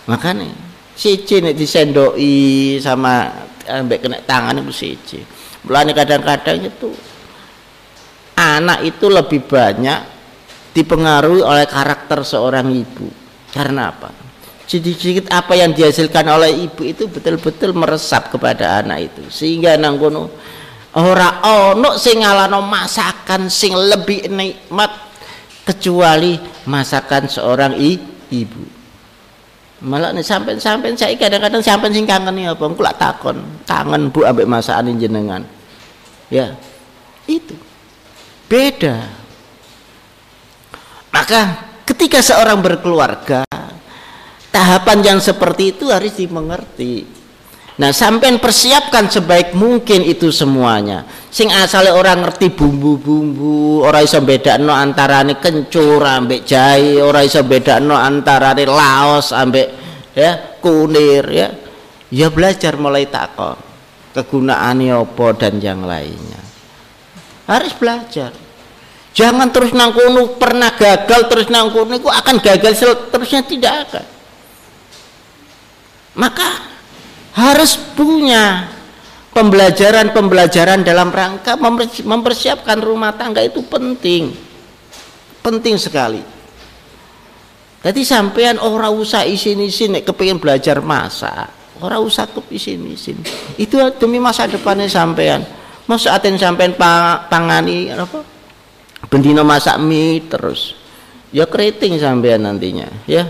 Makanya 0.08 0.52
siji 0.96 1.44
nek 1.44 1.56
disendoi 1.56 2.80
sama 2.80 3.32
ambek 3.66 4.04
kena 4.04 4.20
tangan 4.22 4.62
itu 4.62 4.74
siji 4.76 5.20
mulane 5.64 5.96
kadang-kadang 5.96 6.60
itu 6.68 6.92
anak 8.36 8.84
itu 8.84 9.08
lebih 9.08 9.48
banyak 9.48 10.00
dipengaruhi 10.76 11.40
oleh 11.40 11.66
karakter 11.70 12.26
seorang 12.26 12.68
ibu. 12.74 13.08
Karena 13.54 13.94
apa 13.94 14.23
sedikit 14.74 15.30
apa 15.30 15.54
yang 15.54 15.70
dihasilkan 15.70 16.26
oleh 16.26 16.66
ibu 16.66 16.82
itu 16.82 17.06
betul-betul 17.06 17.78
meresap 17.78 18.34
kepada 18.34 18.82
anak 18.82 19.14
itu. 19.14 19.22
Sehingga 19.30 19.78
nang 19.78 20.02
kono 20.02 20.34
ora 20.98 21.46
ono 21.46 21.94
sing 22.02 22.26
ngalano 22.26 22.58
masakan 22.66 23.54
sing 23.54 23.78
lebih 23.78 24.34
nikmat 24.34 24.90
kecuali 25.62 26.42
masakan 26.66 27.30
seorang 27.30 27.78
i, 27.78 28.02
ibu. 28.34 28.64
Malah 29.84 30.16
nih 30.16 30.26
sampai 30.26 30.58
sampai 30.58 30.96
saya 30.98 31.14
kadang-kadang 31.20 31.62
sampai 31.62 31.94
sing 31.94 32.08
kangen 32.08 32.34
ya 32.40 32.56
apa 32.56 32.64
engko 32.66 32.88
takon 32.98 33.38
kangen 33.68 34.10
bu 34.10 34.26
ambek 34.26 34.50
masakan 34.50 34.98
jenengan. 34.98 35.46
Ya 36.34 36.58
itu. 37.30 37.54
Beda. 38.50 39.06
Maka 41.14 41.62
ketika 41.86 42.26
seorang 42.26 42.58
berkeluarga 42.58 43.46
tahapan 44.54 45.02
yang 45.02 45.20
seperti 45.20 45.74
itu 45.74 45.90
harus 45.90 46.14
dimengerti. 46.14 47.10
Nah 47.74 47.90
sampai 47.90 48.38
persiapkan 48.38 49.10
sebaik 49.10 49.58
mungkin 49.58 50.06
itu 50.06 50.30
semuanya. 50.30 51.10
Sing 51.34 51.50
asalnya 51.50 51.98
orang 51.98 52.22
ngerti 52.22 52.54
bumbu-bumbu 52.54 53.82
orang 53.82 54.06
iso 54.06 54.22
antara 54.70 55.26
ini 55.26 55.34
kencur 55.42 55.98
ambek 56.06 56.46
jahe 56.46 57.02
orang 57.02 57.26
iso 57.26 57.42
antara 57.42 58.54
ini 58.54 58.70
laos 58.70 59.34
ambek 59.34 59.68
ya 60.14 60.62
kunir 60.62 61.26
ya. 61.34 61.50
Ya 62.14 62.30
belajar 62.30 62.78
mulai 62.78 63.10
takon 63.10 63.58
kegunaannya 64.14 64.94
apa 64.94 65.28
dan 65.34 65.58
yang 65.58 65.82
lainnya. 65.82 66.46
Harus 67.50 67.74
belajar. 67.74 68.30
Jangan 69.18 69.50
terus 69.50 69.74
nangkunu 69.74 70.38
pernah 70.38 70.78
gagal 70.78 71.26
terus 71.26 71.50
nangkunu 71.50 71.98
itu 71.98 72.06
akan 72.06 72.38
gagal 72.38 72.74
terusnya 73.10 73.42
tidak 73.42 73.90
akan 73.90 74.13
maka 76.14 76.46
harus 77.34 77.74
punya 77.98 78.70
pembelajaran-pembelajaran 79.34 80.86
dalam 80.86 81.10
rangka 81.10 81.58
mempersiapkan 82.06 82.78
rumah 82.78 83.18
tangga 83.18 83.42
itu 83.42 83.66
penting. 83.66 84.30
Penting 85.42 85.76
sekali. 85.82 86.22
Jadi 87.84 88.02
sampean 88.08 88.62
orang 88.64 88.96
usah 88.96 89.28
isin-isin 89.28 90.00
nek 90.00 90.08
kepingin 90.08 90.40
belajar 90.40 90.80
masak. 90.80 91.52
Orang 91.84 92.06
usah 92.08 92.30
ke 92.30 92.40
isin-isin. 92.56 93.20
Itu 93.60 93.76
demi 94.00 94.24
masa 94.24 94.48
depannya 94.48 94.88
sampean. 94.88 95.44
Masa 95.84 96.16
aten 96.16 96.40
sampean 96.40 96.80
pangani 97.28 97.92
apa? 97.92 98.24
Bendino 99.12 99.44
masak 99.44 99.76
mie 99.84 100.24
terus. 100.32 100.80
Ya 101.36 101.44
keriting 101.44 102.00
sampean 102.00 102.48
nantinya 102.48 102.88
ya. 103.04 103.28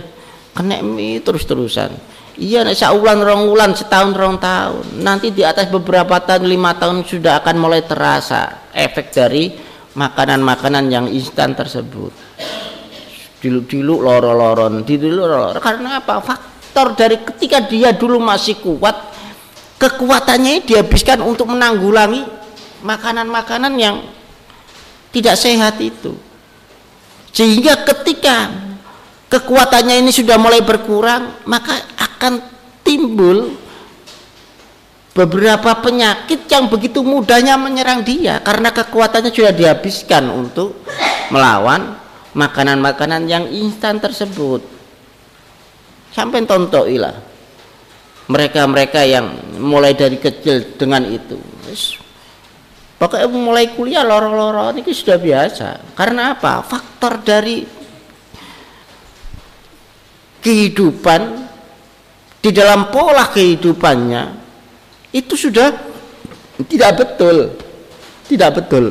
Kena 0.54 0.86
mie 0.86 1.18
terus-terusan 1.18 2.12
Iya, 2.34 2.66
nek 2.66 2.74
saulan 2.74 3.22
rong 3.22 3.46
wulan 3.54 3.78
setahun 3.78 4.18
rong 4.18 4.42
tahun. 4.42 5.06
Nanti 5.06 5.30
di 5.30 5.46
atas 5.46 5.70
beberapa 5.70 6.18
tahun 6.18 6.50
lima 6.50 6.74
tahun 6.74 7.06
sudah 7.06 7.38
akan 7.46 7.56
mulai 7.62 7.86
terasa 7.86 8.70
efek 8.74 9.14
dari 9.14 9.54
makanan-makanan 9.94 10.86
yang 10.90 11.06
instan 11.14 11.54
tersebut. 11.54 12.10
Diluk-diluk 13.38 14.02
loro-loron, 14.02 14.82
diluk 14.82 15.14
loro 15.30 15.62
karena 15.62 16.02
apa? 16.02 16.26
Faktor 16.26 16.98
dari 16.98 17.22
ketika 17.22 17.62
dia 17.70 17.94
dulu 17.94 18.18
masih 18.18 18.58
kuat, 18.58 18.98
kekuatannya 19.78 20.66
dihabiskan 20.66 21.22
untuk 21.22 21.54
menanggulangi 21.54 22.26
makanan-makanan 22.82 23.74
yang 23.78 24.02
tidak 25.14 25.38
sehat 25.38 25.78
itu. 25.78 26.18
Sehingga 27.30 27.86
ketika 27.86 28.50
kekuatannya 29.34 30.06
ini 30.06 30.14
sudah 30.14 30.38
mulai 30.38 30.62
berkurang 30.62 31.42
maka 31.50 31.74
akan 31.98 32.38
timbul 32.86 33.58
beberapa 35.18 35.74
penyakit 35.82 36.46
yang 36.46 36.70
begitu 36.70 37.02
mudahnya 37.02 37.58
menyerang 37.58 38.06
dia 38.06 38.38
karena 38.46 38.70
kekuatannya 38.70 39.34
sudah 39.34 39.54
dihabiskan 39.54 40.30
untuk 40.30 40.86
melawan 41.34 41.98
makanan-makanan 42.38 43.26
yang 43.26 43.46
instan 43.50 43.98
tersebut. 43.98 44.62
Sampai 46.14 46.46
tontoilah 46.46 47.18
mereka-mereka 48.30 49.02
yang 49.02 49.34
mulai 49.58 49.98
dari 49.98 50.22
kecil 50.22 50.78
dengan 50.78 51.10
itu. 51.10 51.42
Pokoknya 53.02 53.28
mulai 53.34 53.74
kuliah 53.74 54.06
loro-loro 54.06 54.70
ini 54.78 54.86
sudah 54.94 55.18
biasa. 55.18 55.98
Karena 55.98 56.38
apa? 56.38 56.62
Faktor 56.62 57.26
dari 57.26 57.83
kehidupan 60.44 61.48
di 62.44 62.52
dalam 62.52 62.91
pola 62.91 63.32
kehidupannya 63.32 64.24
itu 65.16 65.34
sudah 65.39 65.72
tidak 66.68 66.91
betul. 67.00 67.56
Tidak 68.28 68.50
betul. 68.52 68.86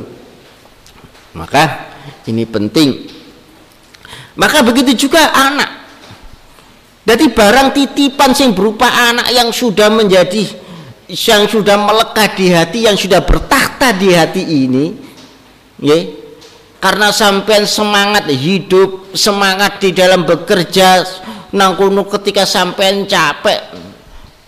Maka 1.36 1.92
ini 2.26 2.44
penting. 2.48 2.90
Maka 4.36 4.64
begitu 4.64 5.06
juga 5.08 5.30
anak. 5.32 5.84
Jadi 7.02 7.34
barang 7.34 7.68
titipan 7.74 8.30
yang 8.32 8.54
berupa 8.54 8.86
anak 8.86 9.28
yang 9.34 9.50
sudah 9.50 9.90
menjadi 9.90 10.46
yang 11.10 11.44
sudah 11.50 11.76
melekat 11.76 12.38
di 12.38 12.46
hati 12.48 12.88
yang 12.88 12.96
sudah 12.96 13.20
bertakhta 13.20 13.92
di 13.92 14.14
hati 14.16 14.40
ini 14.64 14.96
ya 15.82 15.98
karena 16.78 17.12
sampai 17.12 17.68
semangat 17.68 18.30
hidup 18.32 19.12
semangat 19.12 19.82
di 19.82 19.92
dalam 19.92 20.24
bekerja 20.24 21.04
nang 21.52 21.76
kuno 21.76 22.08
ketika 22.08 22.48
sampean 22.48 23.04
capek 23.04 23.60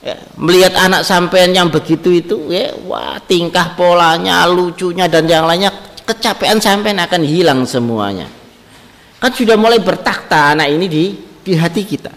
ya, 0.01 0.17
melihat 0.41 0.73
anak 0.77 1.05
sampean 1.05 1.53
yang 1.53 1.69
begitu 1.69 2.09
itu 2.13 2.37
ya 2.49 2.73
wah 2.89 3.21
tingkah 3.25 3.77
polanya 3.77 4.49
lucunya 4.49 5.05
dan 5.09 5.29
yang 5.29 5.45
lainnya 5.45 5.73
kecapean 6.05 6.61
sampean 6.61 7.01
akan 7.01 7.23
hilang 7.25 7.65
semuanya. 7.65 8.29
Kan 9.21 9.33
sudah 9.33 9.57
mulai 9.57 9.81
bertakhta 9.81 10.53
anak 10.53 10.69
ini 10.69 10.87
di 10.89 11.05
di 11.45 11.53
hati 11.57 11.83
kita. 11.85 12.13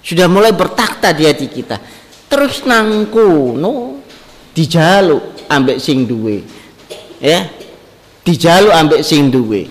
Sudah 0.00 0.24
mulai 0.28 0.56
bertakhta 0.56 1.12
di 1.12 1.28
hati 1.28 1.46
kita. 1.52 1.76
Terus 2.28 2.64
nang 2.64 3.12
kuno 3.12 4.00
dijaluk 4.56 5.44
ambek 5.48 5.76
sing 5.76 6.08
duwe. 6.08 6.40
Ya 7.20 7.44
dijaluk 8.24 8.72
ambek 8.72 9.00
sing 9.04 9.28
duwe. 9.28 9.68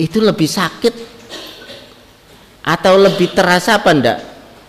Itu 0.00 0.24
lebih 0.24 0.48
sakit 0.48 0.89
atau 2.70 2.94
lebih 2.94 3.34
terasa 3.34 3.82
apa 3.82 3.90
ndak? 3.90 4.18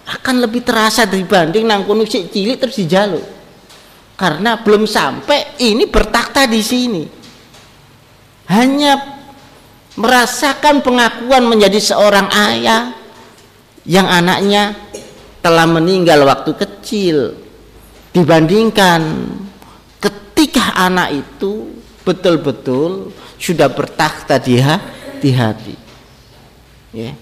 Akan 0.09 0.41
lebih 0.41 0.65
terasa 0.65 1.05
dibanding 1.05 1.69
nang 1.69 1.85
kono 1.85 2.01
sik 2.03 2.33
cilik 2.33 2.57
terus 2.57 2.81
dijaluk. 2.81 3.21
Karena 4.17 4.57
belum 4.57 4.89
sampai 4.89 5.61
ini 5.61 5.85
bertakhta 5.85 6.49
di 6.49 6.61
sini. 6.65 7.03
Hanya 8.49 8.97
merasakan 9.95 10.81
pengakuan 10.81 11.45
menjadi 11.45 11.77
seorang 11.77 12.27
ayah 12.33 12.91
yang 13.85 14.09
anaknya 14.09 14.73
telah 15.45 15.69
meninggal 15.69 16.25
waktu 16.25 16.51
kecil. 16.57 17.17
Dibandingkan 18.11 19.01
ketika 20.01 20.75
anak 20.75 21.23
itu 21.23 21.71
betul-betul 22.03 23.15
sudah 23.39 23.71
bertakhta 23.71 24.41
di 24.41 24.59
hati. 25.31 25.75
Ya 26.91 27.15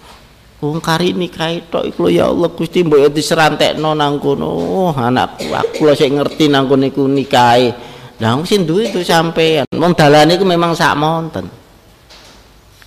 Wong 0.59 0.83
kari 0.83 1.15
nikahi 1.15 1.71
tok 1.71 1.95
ya 2.11 2.27
Allah 2.27 2.51
Gusti 2.51 2.83
mbok 2.83 3.15
diserantekno 3.15 3.95
nang 3.95 4.19
kono. 4.19 4.51
Oh, 4.51 4.91
anakku 4.91 5.47
aku 5.55 5.87
lho 5.87 5.95
sik 5.95 6.11
ngerti 6.11 6.51
nang 6.51 6.67
kono 6.67 6.83
iku 6.83 7.07
nikahi. 7.07 7.71
Lah 8.19 8.35
sing 8.43 8.67
duwe 8.67 8.91
itu 8.91 8.99
sampean. 8.99 9.63
Wong 9.71 9.95
dalane 9.95 10.35
iku 10.35 10.43
memang 10.43 10.75
sak 10.75 10.99
monten. 10.99 11.47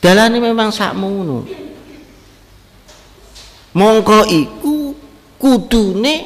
Dalane 0.05 0.37
memang 0.37 0.69
sak 0.69 0.93
mono. 0.93 1.49
Mongko 3.73 4.29
iku 4.29 4.93
kudune 5.41 6.17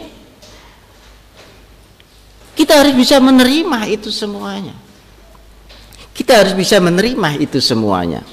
kita 2.58 2.82
harus 2.82 2.98
bisa 2.98 3.22
menerima 3.22 3.86
itu 3.86 4.10
semuanya. 4.10 4.74
Kita 6.10 6.42
harus 6.42 6.58
bisa 6.58 6.82
menerima 6.82 7.38
itu 7.38 7.62
semuanya. 7.62 8.26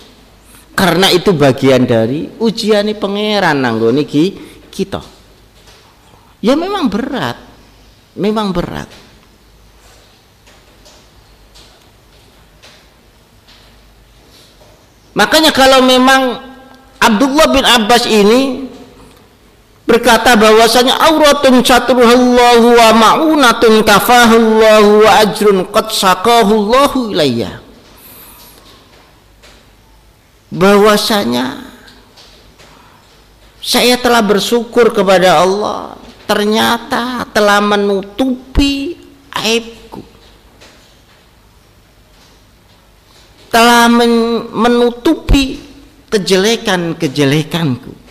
Karena 0.73 1.07
itu 1.13 1.31
bagian 1.31 1.85
dari 1.85 2.27
ujian 2.41 2.89
pangeran 2.97 3.61
nanggone 3.61 4.03
ki 4.03 4.25
kita. 4.73 5.01
Ya 6.43 6.59
memang 6.59 6.91
berat. 6.91 7.39
Memang 8.19 8.51
berat. 8.51 8.89
Makanya 15.13 15.53
kalau 15.53 15.85
memang 15.85 16.41
Abdullah 16.99 17.47
bin 17.53 17.63
Abbas 17.63 18.03
ini 18.09 18.65
berkata 19.87 20.35
bahwasanya 20.35 20.99
auratun 20.99 21.63
satruhallahu 21.63 22.67
wa 22.75 22.89
ma'unatun 22.91 23.85
kafahullahu 23.85 25.05
wa 25.05 25.11
ajrun 25.21 25.57
qad 25.69 25.93
saqahullahu 25.93 27.13
ilayya 27.13 27.62
bahwasanya 30.53 31.65
saya 33.57 33.97
telah 33.97 34.21
bersyukur 34.21 34.93
kepada 34.93 35.41
Allah 35.41 35.97
ternyata 36.29 37.25
telah 37.33 37.57
menutupi 37.57 38.93
aibku 39.33 40.05
telah 43.49 43.89
menutupi 44.53 45.57
kejelekan-kejelekanku 46.13 48.03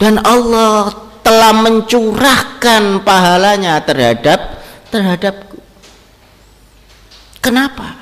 dan 0.00 0.18
Allah 0.24 1.10
telah 1.20 1.52
mencurahkan 1.52 3.04
pahalanya 3.04 3.76
terhadap 3.84 4.64
terhadapku. 4.88 5.60
Kenapa? 7.44 7.99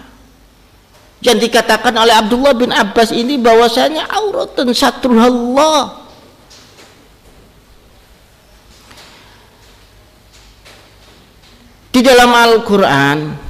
Yang 1.18 1.50
dikatakan 1.50 1.94
oleh 1.98 2.14
Abdullah 2.14 2.54
bin 2.54 2.70
Abbas 2.70 3.10
ini 3.10 3.38
bahwasanya 3.38 4.06
auratun 4.06 4.70
Allah. 5.18 6.06
Di 11.90 12.00
dalam 12.04 12.30
Al-Qur'an 12.30 13.48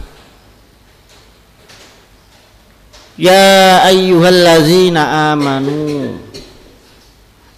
Ya 3.18 3.82
ayyuhallazina 3.82 5.34
amanu 5.34 6.22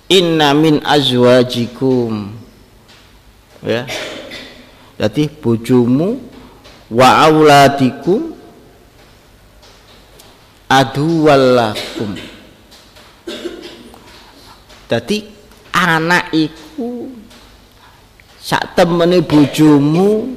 inna 0.08 0.56
min 0.56 0.82
azwajikum 0.82 2.34
ya 3.60 3.86
jadi 4.98 5.28
bojomu 5.28 6.18
wa 6.90 7.28
auladikum 7.28 8.39
aduwallakum. 10.70 12.14
Jadi 14.86 15.26
anak 15.74 16.30
iku 16.30 17.10
sak 18.38 18.78
temene 18.78 19.18
bojomu 19.22 20.34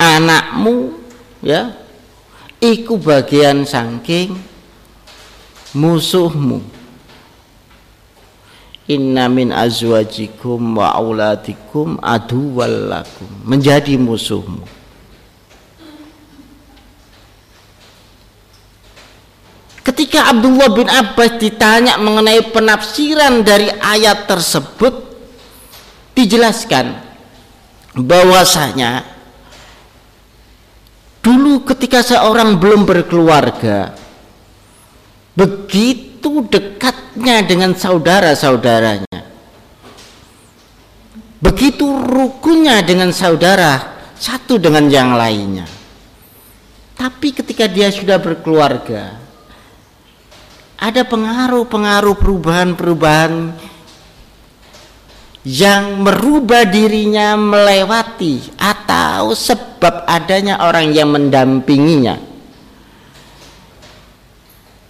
anakmu 0.00 0.96
ya 1.44 1.76
iku 2.60 2.96
bagian 2.96 3.68
saking 3.68 4.32
musuhmu. 5.76 6.64
Inna 8.84 9.32
min 9.32 9.48
azwajikum 9.48 10.76
wa 10.76 10.92
auladikum 10.92 11.96
aduwallakum 12.04 13.28
menjadi 13.48 13.96
musuhmu 13.96 14.83
ketika 19.84 20.32
Abdullah 20.32 20.72
bin 20.72 20.88
Abbas 20.88 21.36
ditanya 21.36 22.00
mengenai 22.00 22.40
penafsiran 22.48 23.44
dari 23.44 23.68
ayat 23.68 24.24
tersebut 24.24 25.04
dijelaskan 26.16 26.96
bahwasanya 27.94 29.04
dulu 31.20 31.62
ketika 31.68 32.00
seorang 32.00 32.56
belum 32.56 32.88
berkeluarga 32.88 33.92
begitu 35.36 36.48
dekatnya 36.48 37.44
dengan 37.44 37.76
saudara-saudaranya 37.76 39.20
begitu 41.44 41.84
rukunnya 41.84 42.80
dengan 42.80 43.12
saudara 43.12 43.94
satu 44.16 44.56
dengan 44.56 44.88
yang 44.88 45.12
lainnya. 45.12 45.68
Tapi 46.94 47.36
ketika 47.36 47.68
dia 47.68 47.92
sudah 47.92 48.16
berkeluarga 48.16 49.23
ada 50.78 51.02
pengaruh-pengaruh 51.06 52.16
perubahan-perubahan 52.18 53.32
yang 55.44 56.00
merubah 56.00 56.64
dirinya 56.64 57.36
melewati 57.36 58.56
atau 58.56 59.36
sebab 59.36 60.08
adanya 60.08 60.64
orang 60.64 60.88
yang 60.90 61.12
mendampinginya 61.12 62.16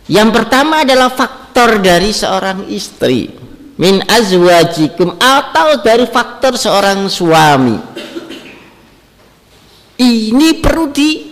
yang 0.04 0.28
pertama 0.30 0.84
adalah 0.84 1.08
faktor 1.08 1.80
dari 1.80 2.12
seorang 2.12 2.68
istri 2.68 3.44
min 3.80 4.04
azwajikum 4.06 5.18
atau 5.18 5.82
dari 5.82 6.06
faktor 6.06 6.54
seorang 6.54 7.10
suami. 7.10 7.76
Ini 9.94 10.48
perlu 10.58 10.90
di, 10.90 11.30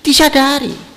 disadari. 0.00 0.87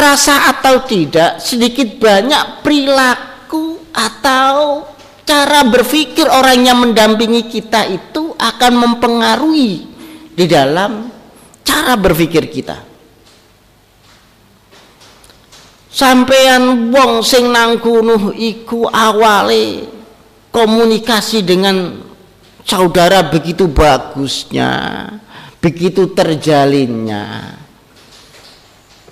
Terasa 0.00 0.48
atau 0.48 0.80
tidak 0.88 1.44
sedikit 1.44 2.00
banyak 2.00 2.64
perilaku 2.64 3.84
atau 3.92 4.88
cara 5.28 5.60
berpikir 5.68 6.24
orang 6.24 6.64
yang 6.64 6.80
mendampingi 6.80 7.44
kita 7.52 7.84
itu 7.84 8.32
akan 8.32 8.72
mempengaruhi 8.80 9.84
di 10.32 10.48
dalam 10.48 11.12
cara 11.60 12.00
berpikir 12.00 12.48
kita. 12.48 12.80
Sampean 15.92 16.88
wong 16.88 17.20
sing 17.20 17.52
nang 17.52 17.76
iku 18.40 18.88
awale 18.88 19.84
komunikasi 20.48 21.44
dengan 21.44 22.00
saudara 22.64 23.20
begitu 23.28 23.68
bagusnya 23.68 25.04
begitu 25.60 26.08
terjalinnya 26.16 27.59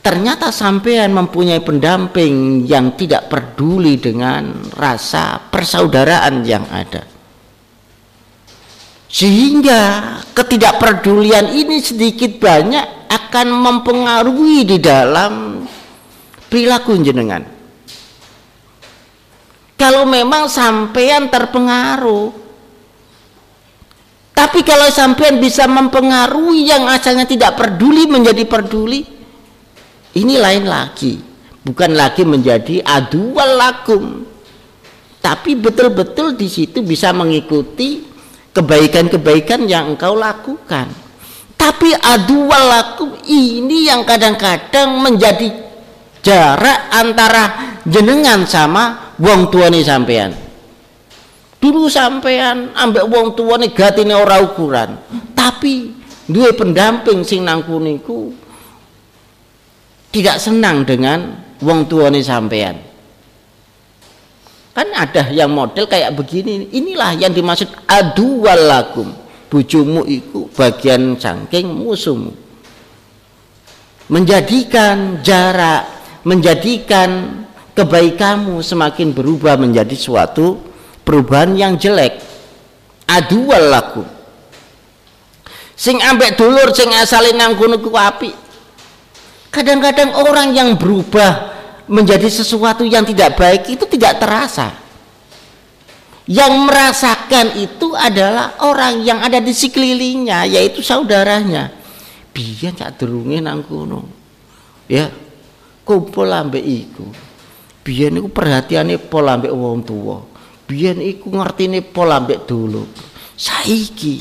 ternyata 0.09 0.49
sampean 0.49 1.13
mempunyai 1.13 1.61
pendamping 1.61 2.65
yang 2.65 2.97
tidak 2.97 3.29
peduli 3.29 4.01
dengan 4.01 4.57
rasa 4.73 5.37
persaudaraan 5.53 6.49
yang 6.49 6.65
ada. 6.73 7.05
Sehingga 9.05 10.17
ketidakpedulian 10.33 11.53
ini 11.53 11.85
sedikit 11.85 12.41
banyak 12.41 13.05
akan 13.05 13.53
mempengaruhi 13.53 14.65
di 14.65 14.81
dalam 14.81 15.61
perilaku 16.49 16.97
jenengan. 17.05 17.45
Kalau 19.77 20.09
memang 20.09 20.49
sampean 20.49 21.29
terpengaruh 21.29 22.49
tapi 24.33 24.65
kalau 24.65 24.89
sampean 24.89 25.37
bisa 25.37 25.69
mempengaruhi 25.69 26.65
yang 26.65 26.89
asalnya 26.89 27.29
tidak 27.29 27.61
peduli 27.61 28.09
menjadi 28.09 28.49
peduli 28.49 29.18
ini 30.17 30.41
lain 30.41 30.65
lagi. 30.65 31.21
Bukan 31.65 31.93
lagi 31.93 32.25
menjadi 32.25 32.81
adual 32.81 33.61
lakum 33.61 34.25
tapi 35.19 35.59
betul-betul 35.59 36.39
di 36.39 36.47
situ 36.49 36.81
bisa 36.81 37.11
mengikuti 37.11 38.07
kebaikan-kebaikan 38.55 39.67
yang 39.67 39.93
engkau 39.93 40.15
lakukan. 40.15 40.89
Tapi 41.59 41.91
adual 41.93 42.65
lakum 42.71 43.13
ini 43.27 43.91
yang 43.91 44.07
kadang-kadang 44.07 45.03
menjadi 45.03 45.51
jarak 46.23 46.89
antara 46.95 47.45
jenengan 47.83 48.47
sama 48.47 49.15
wong 49.19 49.51
tuane 49.51 49.83
sampean. 49.83 50.33
Dulu 51.59 51.91
sampean 51.91 52.73
ambek 52.79 53.05
wong 53.11 53.35
tuane 53.35 53.75
gatine 53.75 54.15
ora 54.15 54.39
ukuran. 54.39 54.97
Tapi 55.35 55.93
duwe 56.31 56.55
pendamping 56.55 57.27
sing 57.27 57.43
nang 57.43 57.67
kuniku 57.67 58.31
tidak 60.19 60.43
senang 60.43 60.83
dengan 60.83 61.39
wong 61.62 61.87
tuane 61.87 62.19
sampean. 62.19 62.75
Kan 64.75 64.91
ada 64.95 65.31
yang 65.31 65.51
model 65.51 65.87
kayak 65.87 66.14
begini. 66.19 66.71
Inilah 66.75 67.14
yang 67.14 67.31
dimaksud 67.31 67.71
aduwal 67.87 68.59
lakum 68.66 69.14
bujumu 69.47 70.03
itu 70.07 70.51
bagian 70.59 71.14
cangking 71.14 71.71
musuhmu. 71.71 72.35
Menjadikan 74.11 75.23
jarak 75.23 75.87
menjadikan 76.27 77.43
kebaikanmu 77.79 78.59
semakin 78.59 79.14
berubah 79.14 79.55
menjadi 79.55 79.95
suatu 79.95 80.59
perubahan 81.07 81.55
yang 81.55 81.79
jelek. 81.79 82.27
Adual 83.07 83.73
laku 83.73 84.19
sing 85.79 86.03
ambek 86.03 86.35
dulur 86.35 86.75
sing 86.75 86.91
asalin 86.91 87.39
nang 87.39 87.55
api 87.55 88.48
kadang-kadang 89.59 90.15
orang 90.15 90.55
yang 90.55 90.79
berubah 90.79 91.59
menjadi 91.91 92.31
sesuatu 92.31 92.87
yang 92.87 93.03
tidak 93.03 93.35
baik 93.35 93.67
itu 93.67 93.85
tidak 93.91 94.23
terasa. 94.23 94.71
Yang 96.29 96.55
merasakan 96.61 97.47
itu 97.57 97.97
adalah 97.97 98.61
orang 98.63 99.01
yang 99.03 99.19
ada 99.25 99.41
di 99.41 99.51
sekelilingnya 99.51 100.47
yaitu 100.47 100.85
saudaranya. 100.85 101.73
Biyen 102.31 102.77
cak 102.77 103.01
durunge 103.01 103.41
nang 103.43 103.65
kono. 103.65 104.07
Ya 104.87 105.09
kumpul 105.83 106.29
ambek 106.29 106.63
iku. 106.63 107.09
Biyen 107.83 108.21
iku 108.21 108.29
perhatiane 108.29 109.01
pol 109.01 109.25
ambek 109.25 109.51
wong 109.51 109.81
tua 109.83 110.39
biyen 110.69 111.01
iku 111.01 111.33
ngertine 111.33 111.81
pol 111.81 112.13
ambek 112.13 112.45
dulu 112.45 112.85
saiki 113.33 114.21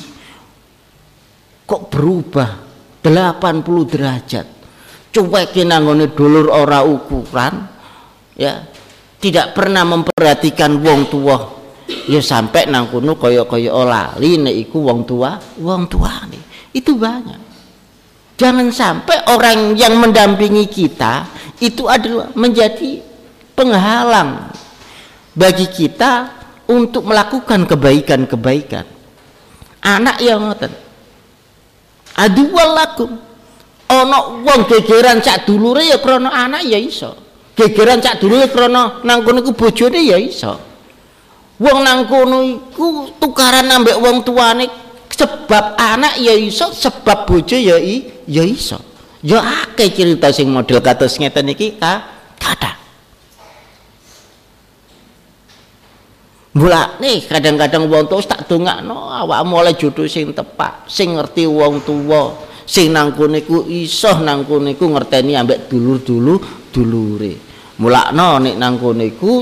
kok 1.67 1.91
berubah 1.91 2.49
80 3.03 3.91
derajat 3.91 4.47
cuekin 5.17 5.73
nanggone 5.73 6.13
dulur 6.13 6.53
ora 6.53 6.85
ukuran 6.85 7.65
ya. 8.37 8.61
Tidak 9.17 9.57
pernah 9.57 9.81
memperhatikan 9.81 10.77
wong 10.77 11.09
tua. 11.09 11.37
Ya 12.05 12.21
sampai 12.21 12.69
nang 12.69 12.91
kono 12.91 13.17
kaya-kaya 13.17 13.73
lali 13.73 14.37
nek 14.37 14.53
iku 14.67 14.85
wong 14.85 15.07
tua 15.07 15.39
wong 15.57 15.89
tua 15.89 16.27
nih 16.29 16.43
itu 16.77 16.93
banyak. 16.93 17.41
Jangan 18.37 18.69
sampai 18.69 19.17
orang 19.33 19.73
yang 19.73 19.97
mendampingi 19.97 20.69
kita 20.69 21.25
itu 21.57 21.89
adalah 21.89 22.29
menjadi 22.37 23.01
penghalang 23.57 24.53
bagi 25.33 25.65
kita 25.65 26.29
untuk 26.69 27.09
melakukan 27.09 27.65
kebaikan-kebaikan. 27.65 28.85
Anak 29.81 30.21
yang 30.21 30.45
ngoten 30.45 30.69
aduwallakum 32.17 33.26
ana 33.87 34.43
wong 34.43 34.67
gegeran 34.67 35.23
cak 35.23 35.47
dulure 35.47 35.83
ya 35.87 35.97
krana 35.99 36.29
anak 36.31 36.63
ya 36.67 36.79
iso. 36.79 37.15
Gegeran 37.55 38.03
cak 38.03 38.19
dulure 38.19 38.51
krana 38.51 39.01
nang 39.01 39.23
kono 39.23 39.41
iku 39.41 39.55
bojone 39.55 39.99
ya 40.03 40.19
iso. 40.19 40.59
Wong 41.57 41.77
nang 41.81 42.05
kono 42.05 42.43
iku 42.43 43.15
tukaran 43.17 43.71
ambek 43.71 43.97
wong 43.97 44.21
tuane 44.21 44.67
sebab 45.09 45.79
anak 45.79 46.21
ya 46.21 46.35
iso 46.37 46.69
sebab 46.69 47.25
bojo 47.25 47.57
ya 47.57 47.79
i, 47.81 48.25
ya 48.29 48.45
iso. 48.45 48.77
Ya 49.25 49.41
akeh 49.41 49.89
cerita 49.89 50.29
sing 50.29 50.53
model 50.53 50.77
kados 50.83 51.17
ngeten 51.17 51.49
iki 51.49 51.81
ka 51.81 52.05
kata 52.37 52.77
nih 56.97 57.21
kadang-kadang 57.29 57.85
wong 57.85 58.09
tuwa 58.09 58.25
tak 58.25 58.49
dongakno 58.49 59.13
awakmu 59.13 59.61
oleh 59.61 59.73
jodoh 59.77 60.09
sing 60.09 60.33
tepak, 60.33 60.89
sing 60.89 61.13
ngerti 61.13 61.45
wong 61.45 61.85
tuwa, 61.85 62.33
sing 62.67 62.91
nang 62.91 63.15
ku 63.15 63.25
iso 63.71 64.19
nang 64.19 64.43
kene 64.43 64.75
ku 64.75 64.91
ngerteni 64.91 65.39
ambek 65.39 65.71
dulur-dulu 65.71 66.35
dulure. 66.69 67.33
Mulakno 67.79 68.43
nek 68.43 68.55
nang 68.59 68.75
kene 68.75 69.15
ku 69.15 69.41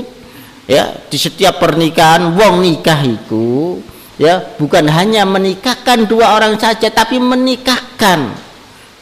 ya 0.70 0.94
di 1.10 1.18
setiap 1.18 1.58
pernikahan 1.58 2.30
wong 2.34 2.62
nikah 2.62 3.00
iku 3.02 3.78
ya 4.18 4.38
bukan 4.58 4.86
hanya 4.90 5.26
menikahkan 5.26 6.06
dua 6.06 6.38
orang 6.38 6.58
saja 6.58 6.90
tapi 6.90 7.22
menikahkan 7.22 8.34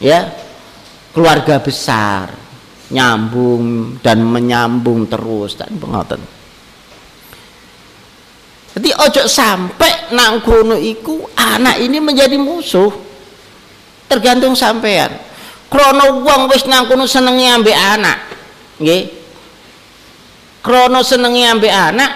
ya 0.00 0.28
keluarga 1.16 1.62
besar 1.62 2.34
nyambung 2.92 3.96
dan 4.04 4.20
menyambung 4.20 5.08
terus 5.08 5.56
dan 5.56 5.72
pengotan 5.80 6.20
jadi 8.74 8.90
ojo 8.90 9.22
sampai 9.30 10.10
nang 10.10 10.42
kono 10.42 10.74
iku 10.74 11.30
anak 11.38 11.78
ini 11.78 12.02
menjadi 12.02 12.34
musuh. 12.34 12.90
Tergantung 14.08 14.54
sampean. 14.54 15.10
Krono 15.68 16.22
wong 16.22 16.46
wis 16.52 16.68
nang 16.70 16.86
kono 16.86 17.08
senenge 17.08 17.50
ambek 17.50 17.74
anak. 17.74 18.18
Nggih. 18.78 19.02
Krono 20.62 21.00
senenge 21.02 21.42
ambek 21.50 21.74
anak. 21.74 22.12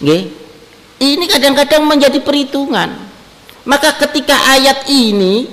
Nggih. 0.00 0.22
Ini 0.96 1.24
kadang-kadang 1.28 1.84
menjadi 1.84 2.18
perhitungan. 2.24 2.96
Maka 3.66 3.98
ketika 4.00 4.56
ayat 4.56 4.88
ini 4.88 5.50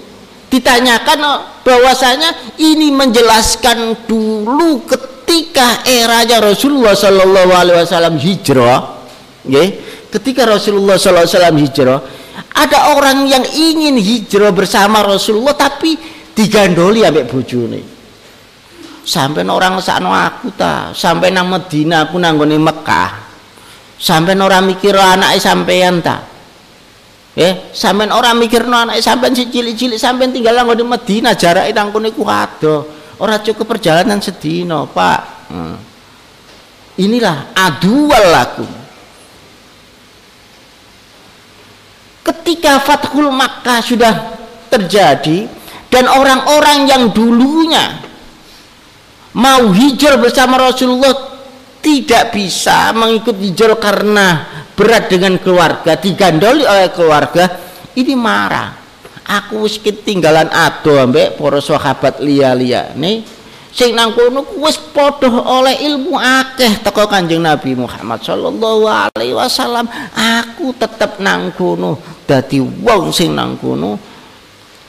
ditanyakan 0.47 1.19
oh, 1.25 1.39
bahwasanya 1.65 2.55
ini 2.61 2.93
menjelaskan 2.93 4.05
dulu 4.05 4.85
ketika 4.85 5.81
eranya 5.83 6.37
Rasulullah 6.39 6.93
Shallallahu 6.93 7.51
Alaihi 7.51 7.81
Wasallam 7.81 8.15
hijrah, 8.21 9.01
nggih 9.49 9.69
ketika 10.13 10.45
Rasulullah 10.45 10.93
SAW 11.01 11.57
hijrah 11.57 11.99
ada 12.53 12.93
orang 12.93 13.25
yang 13.25 13.43
ingin 13.43 13.97
hijrah 13.97 14.53
bersama 14.53 15.01
Rasulullah 15.01 15.57
tapi 15.57 15.97
digandoli 16.37 17.01
ambek 17.01 17.29
bojone. 17.29 17.81
Sampai 19.03 19.43
orang 19.43 19.83
sakno 19.83 20.15
aku 20.15 20.55
ta. 20.55 20.95
Sampai 20.95 21.33
nang 21.33 21.51
Medina 21.51 22.07
aku 22.07 22.15
nanggone 22.15 22.55
Mekah. 22.55 23.11
Sampai 23.99 24.37
orang 24.37 24.69
mikir 24.69 24.95
anak 24.95 25.35
sampean 25.41 25.99
ta. 25.99 26.23
Eh 27.33 27.73
sampai 27.73 28.13
orang 28.13 28.37
mikir 28.37 28.69
no 28.69 28.77
anak 28.77 29.01
sampean 29.01 29.33
si 29.33 29.49
cilik-cilik 29.49 29.97
sampai 29.97 30.29
tinggal 30.29 30.53
nang 30.53 30.69
di 30.77 30.85
Medina 30.85 31.33
jarak 31.33 31.65
itu 31.65 31.81
kono 31.89 32.05
iku 32.05 32.23
ado 32.29 32.75
orang 33.17 33.41
cukup 33.41 33.65
perjalanan 33.73 34.21
sedino 34.21 34.85
pak. 34.93 35.21
Hmm. 35.49 35.77
inilah 36.97 37.53
adual 37.57 38.25
lakum 38.29 38.69
ketika 42.23 42.79
Fathul 42.79 43.29
Makkah 43.29 43.79
sudah 43.83 44.13
terjadi 44.71 45.45
dan 45.91 46.09
orang-orang 46.09 46.89
yang 46.89 47.03
dulunya 47.13 48.01
mau 49.37 49.69
hijrah 49.69 50.17
bersama 50.17 50.57
Rasulullah 50.57 51.13
tidak 51.83 52.31
bisa 52.31 52.95
mengikut 52.95 53.35
hijrah 53.37 53.77
karena 53.77 54.27
berat 54.73 55.11
dengan 55.11 55.37
keluarga 55.37 55.99
digandoli 55.99 56.63
oleh 56.65 56.89
keluarga 56.95 57.45
ini 57.93 58.15
marah. 58.17 58.81
Aku 59.23 59.63
wis 59.63 59.79
ketinggalan 59.79 60.51
ado 60.51 60.99
ambek 60.99 61.39
para 61.39 61.63
sahabat 61.63 62.19
liya-liya 62.19 62.91
nih 62.91 63.23
sing 63.73 63.97
nang 63.97 64.13
kono 64.13 64.45
wis 64.61 64.77
padha 64.93 65.33
oleh 65.33 65.73
ilmu 65.89 66.13
akeh 66.13 66.85
teko 66.85 67.09
Kanjeng 67.09 67.41
Nabi 67.41 67.73
Muhammad 67.73 68.21
sallallahu 68.21 68.85
alaihi 68.85 69.33
wasallam. 69.33 69.89
Aku 70.13 70.77
tetep 70.77 71.17
nang 71.17 71.49
kono 71.57 71.97
dadi 72.29 72.61
wong 72.61 73.09
sing 73.09 73.33
nang 73.33 73.57
kono. 73.57 73.97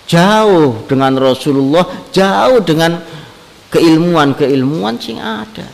Jauh 0.05 0.85
dengan 0.85 1.17
Rasulullah 1.17 2.13
jauh 2.13 2.61
dengan 2.61 3.01
keilmuan-keilmuan 3.73 5.01
sing 5.01 5.17
ada. 5.17 5.65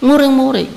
Muring-muring. 0.00 0.70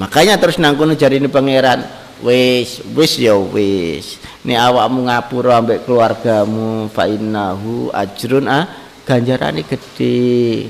Makanya 0.00 0.40
terus 0.40 0.56
nang 0.56 0.80
kono 0.80 0.96
jari 0.96 1.20
ini 1.20 1.28
pangeran. 1.28 1.84
Wis 2.24 2.80
wis 2.96 3.20
ya 3.20 3.36
wis 3.36 4.16
nek 4.44 4.58
awakmu 4.60 5.08
ngapura 5.08 5.60
ambek 5.64 5.88
keluargamu 5.88 6.92
fa 6.92 7.08
innahu 7.08 7.88
ajrun 7.90 8.44
ah 8.44 8.64
ganjarane 9.04 9.64
gede 9.64 10.68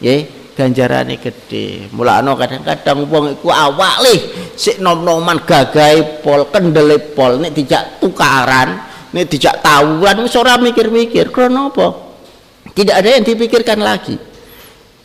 nggih 0.00 0.20
ganjarane 0.54 1.16
gede 1.18 1.88
mulane 1.90 2.30
kadang-kadang 2.36 3.08
wong 3.08 3.24
iku 3.40 3.48
awak 3.48 4.04
lih 4.04 4.20
sik 4.54 4.78
nom-noman 4.78 5.42
gagahe 5.42 6.22
pol 6.22 6.46
kendele 6.52 7.00
pol 7.16 7.40
nek 7.40 7.52
dijak 7.56 7.98
tukaran 7.98 8.94
nek 9.14 9.30
dijak 9.30 9.62
tawuran 9.62 10.26
wis 10.26 10.34
ora 10.34 10.58
mikir-mikir. 10.58 11.30
Krana 11.30 11.70
tidak 12.74 12.94
ada 12.98 13.08
yang 13.14 13.22
dipikirkan 13.22 13.78
lagi. 13.78 14.18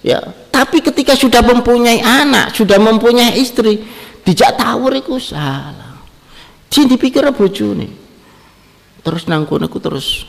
Ya 0.01 0.17
tapi 0.49 0.81
ketika 0.81 1.13
sudah 1.13 1.45
mempunyai 1.45 2.01
anak 2.01 2.57
sudah 2.57 2.81
mempunyai 2.81 3.37
istri 3.37 3.83
dijak 4.23 4.55
tawur 4.55 4.95
iku 4.95 5.19
salah 5.19 6.01
Sing 6.69 6.85
dipikir 6.85 7.25
bojone. 7.33 8.08
Terus 8.99 9.31
nang 9.31 9.47
kono 9.47 9.71
ku 9.71 9.79
terus 9.79 10.27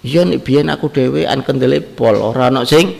ya 0.00 0.24
nek 0.24 0.46
aku 0.46 0.88
dhewean 0.88 1.44
kendele 1.44 1.82
pol 1.82 2.16
ora 2.22 2.48
sing 2.64 2.94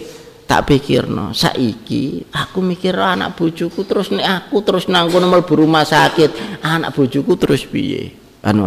tak 0.51 0.67
pikirno. 0.67 1.31
Saiki 1.31 2.27
aku 2.35 2.59
mikir 2.59 2.99
anak 2.99 3.39
bojoku 3.39 3.87
terus 3.87 4.11
nek 4.11 4.27
aku 4.27 4.67
terus 4.67 4.91
nang 4.91 5.07
kono 5.07 5.31
mlebu 5.31 5.55
rumah 5.55 5.87
sakit, 5.87 6.61
anak 6.67 6.91
bojoku 6.91 7.39
terus 7.39 7.63
piye? 7.63 8.11
Anu. 8.43 8.67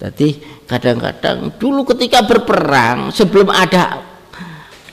Dadi 0.00 0.40
kadang-kadang 0.64 1.60
dulu 1.60 1.84
ketika 1.92 2.24
berperang 2.24 3.12
sebelum 3.12 3.52
ada 3.52 4.00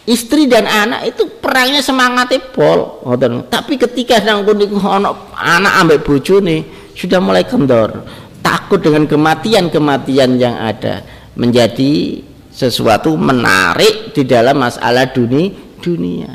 istri 0.03 0.51
dan 0.51 0.67
anak 0.67 1.15
itu 1.15 1.39
perangnya 1.39 1.79
semangatnya 1.79 2.43
pol 2.51 2.99
ngoten. 3.07 3.47
Tapi 3.47 3.79
ketika 3.79 4.19
nang 4.19 4.43
kono 4.43 4.67
anak 5.31 5.73
ambek 5.79 6.03
bojone 6.03 6.91
sudah 6.91 7.23
mulai 7.23 7.47
kendor 7.47 8.03
takut 8.47 8.79
dengan 8.79 9.03
kematian-kematian 9.03 10.39
yang 10.39 10.55
ada 10.55 11.03
menjadi 11.35 12.23
sesuatu 12.47 13.19
menarik 13.19 14.15
di 14.15 14.23
dalam 14.23 14.63
masalah 14.63 15.11
dunia 15.11 15.51
dunia 15.83 16.31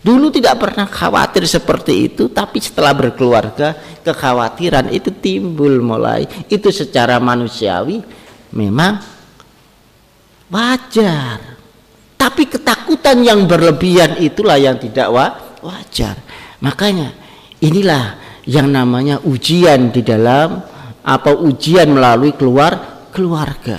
dulu 0.00 0.30
tidak 0.30 0.56
pernah 0.62 0.86
khawatir 0.86 1.44
seperti 1.44 2.08
itu 2.08 2.30
tapi 2.30 2.62
setelah 2.62 2.94
berkeluarga 2.94 3.74
kekhawatiran 4.06 4.94
itu 4.94 5.10
timbul 5.10 5.82
mulai 5.82 6.24
itu 6.46 6.70
secara 6.70 7.18
manusiawi 7.18 8.00
memang 8.54 9.20
wajar. 10.50 11.38
Tapi 12.20 12.44
ketakutan 12.52 13.24
yang 13.24 13.48
berlebihan 13.48 14.20
itulah 14.20 14.60
yang 14.60 14.76
tidak 14.76 15.08
wajar. 15.64 16.20
Makanya 16.60 17.16
inilah 17.64 18.20
yang 18.44 18.68
namanya 18.68 19.24
ujian 19.24 19.88
di 19.88 20.04
dalam 20.04 20.60
atau 21.04 21.44
ujian 21.44 21.88
melalui 21.90 22.36
keluar 22.36 23.06
keluarga. 23.10 23.76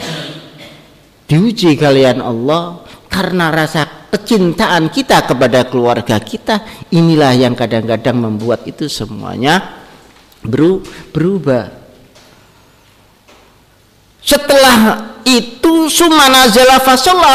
Diuji 1.25 1.79
kalian 1.79 2.19
Allah 2.19 2.83
karena 3.07 3.47
rasa 3.51 3.87
kecintaan 4.11 4.91
kita 4.91 5.23
kepada 5.23 5.63
keluarga 5.71 6.19
kita 6.19 6.87
inilah 6.91 7.31
yang 7.31 7.55
kadang-kadang 7.55 8.19
membuat 8.19 8.67
itu 8.67 8.91
semuanya 8.91 9.79
berubah. 10.43 11.79
Setelah 14.21 15.11
itu 15.25 15.89
sumanazala 15.89 16.77
fasolah 16.81 17.33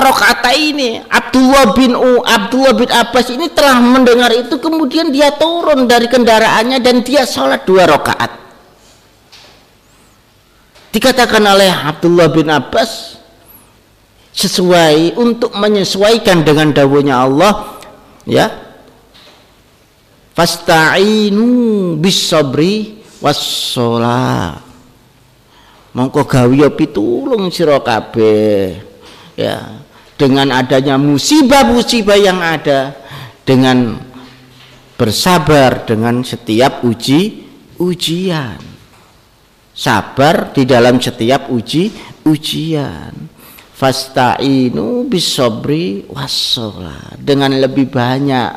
ini 0.55 1.03
Abdullah 1.03 1.75
bin 1.75 1.99
U 1.99 2.23
Abdullah 2.23 2.75
bin 2.79 2.91
Abbas 2.91 3.27
ini 3.35 3.51
telah 3.51 3.79
mendengar 3.83 4.31
itu 4.31 4.59
kemudian 4.63 5.11
dia 5.11 5.35
turun 5.35 5.91
dari 5.91 6.07
kendaraannya 6.07 6.79
dan 6.79 7.03
dia 7.03 7.27
sholat 7.27 7.67
dua 7.67 7.91
rakaat 7.91 8.46
dikatakan 10.97 11.45
oleh 11.45 11.69
Abdullah 11.69 12.33
bin 12.33 12.49
Abbas 12.49 13.21
sesuai 14.33 15.21
untuk 15.21 15.53
menyesuaikan 15.53 16.41
dengan 16.41 16.73
dawuhnya 16.73 17.21
Allah 17.21 17.77
ya. 18.25 18.49
Fasta'inu 20.33 21.97
bis 22.01 22.33
sabri 22.33 23.05
was 23.21 23.41
mongko 25.97 26.25
gawe 26.25 26.69
pitulung 26.73 27.53
sira 27.53 27.77
kabeh 27.81 28.81
ya. 29.37 29.85
Dengan 30.17 30.49
adanya 30.49 30.97
musibah-musibah 30.97 32.17
yang 32.17 32.41
ada 32.41 32.97
dengan 33.45 34.01
bersabar 34.97 35.85
dengan 35.85 36.25
setiap 36.25 36.81
uji 36.89 37.45
ujian 37.77 38.76
sabar 39.77 40.57
di 40.57 40.65
dalam 40.65 40.97
setiap 40.97 41.53
uji 41.53 41.93
ujian. 42.25 43.13
Fasta'inu 43.77 45.05
bisobri 45.05 46.09
wassalat 46.09 47.21
dengan 47.21 47.53
lebih 47.53 47.93
banyak 47.93 48.51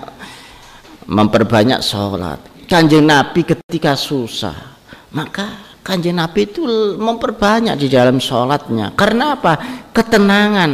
memperbanyak 1.12 1.84
sholat. 1.84 2.40
Kanjeng 2.72 3.04
nabi 3.04 3.44
ketika 3.44 4.00
susah 4.00 4.80
maka 5.12 5.70
kanjeng 5.82 6.22
Nabi 6.22 6.46
itu 6.46 6.62
memperbanyak 7.02 7.74
di 7.82 7.90
dalam 7.90 8.22
sholatnya. 8.22 8.94
Karena 8.94 9.34
apa? 9.34 9.54
Ketenangan. 9.90 10.72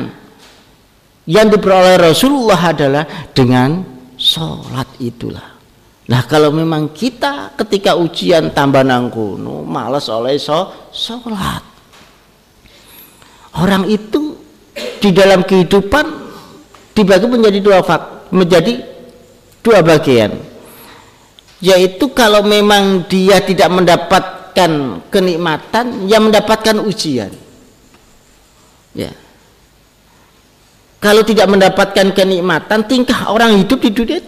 Yang 1.26 1.58
diperoleh 1.58 1.96
Rasulullah 1.98 2.62
adalah 2.70 3.04
dengan 3.34 3.82
sholat 4.20 4.86
itulah 5.02 5.55
nah 6.06 6.22
kalau 6.30 6.54
memang 6.54 6.94
kita 6.94 7.58
ketika 7.58 7.98
ujian 7.98 8.54
tambah 8.54 8.86
nangkuno 8.86 9.66
malas 9.66 10.06
oleh 10.10 10.38
sholat. 10.38 11.64
Orang 13.56 13.88
itu 13.88 14.36
di 15.00 15.16
dalam 15.16 15.48
kehidupan 15.48 16.06
dibagi 16.92 17.26
menjadi 17.26 17.60
dua 17.64 17.80
fak, 17.80 18.28
menjadi 18.36 18.84
dua 19.64 19.80
bagian. 19.80 20.36
Yaitu 21.64 22.12
kalau 22.12 22.44
memang 22.44 23.08
dia 23.08 23.40
tidak 23.40 23.72
mendapat 23.72 24.36
mendapatkan 24.56 25.12
kenikmatan 25.12 26.08
yang 26.08 26.32
mendapatkan 26.32 26.80
ujian. 26.80 27.32
Ya. 28.96 29.12
Kalau 31.04 31.22
tidak 31.28 31.52
mendapatkan 31.52 32.16
kenikmatan 32.16 32.88
tingkah 32.88 33.30
orang 33.30 33.60
hidup 33.60 33.84
di 33.84 33.92
dunia 33.92 34.20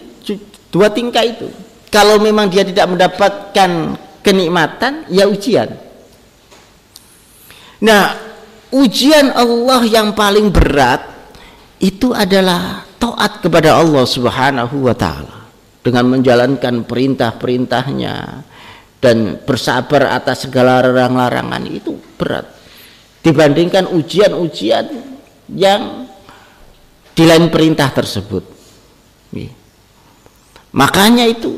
dua 0.68 0.92
tingkah 0.92 1.24
itu 1.24 1.48
kalau 1.88 2.20
memang 2.20 2.52
dia 2.52 2.64
tidak 2.64 2.86
mendapatkan 2.88 3.96
kenikmatan 4.20 5.08
ya 5.08 5.24
ujian. 5.24 5.72
Nah 7.80 8.16
ujian 8.74 9.32
Allah 9.32 9.80
yang 9.88 10.12
paling 10.12 10.52
berat 10.52 11.04
itu 11.80 12.12
adalah 12.12 12.84
taat 12.98 13.40
kepada 13.40 13.78
Allah 13.78 14.04
Subhanahu 14.04 14.84
wa 14.84 14.94
taala 14.96 15.48
dengan 15.80 16.18
menjalankan 16.18 16.84
perintah-perintahnya 16.84 18.44
dan 18.98 19.38
bersabar 19.46 20.10
atas 20.10 20.50
segala 20.50 20.82
larang-larangan 20.82 21.64
itu 21.70 21.94
berat. 22.18 22.44
Dibandingkan 23.22 23.88
ujian-ujian 23.94 24.86
yang 25.54 26.06
di 27.14 27.24
lain 27.26 27.48
perintah 27.48 27.90
tersebut. 27.94 28.58
Makanya 30.74 31.24
itu 31.24 31.56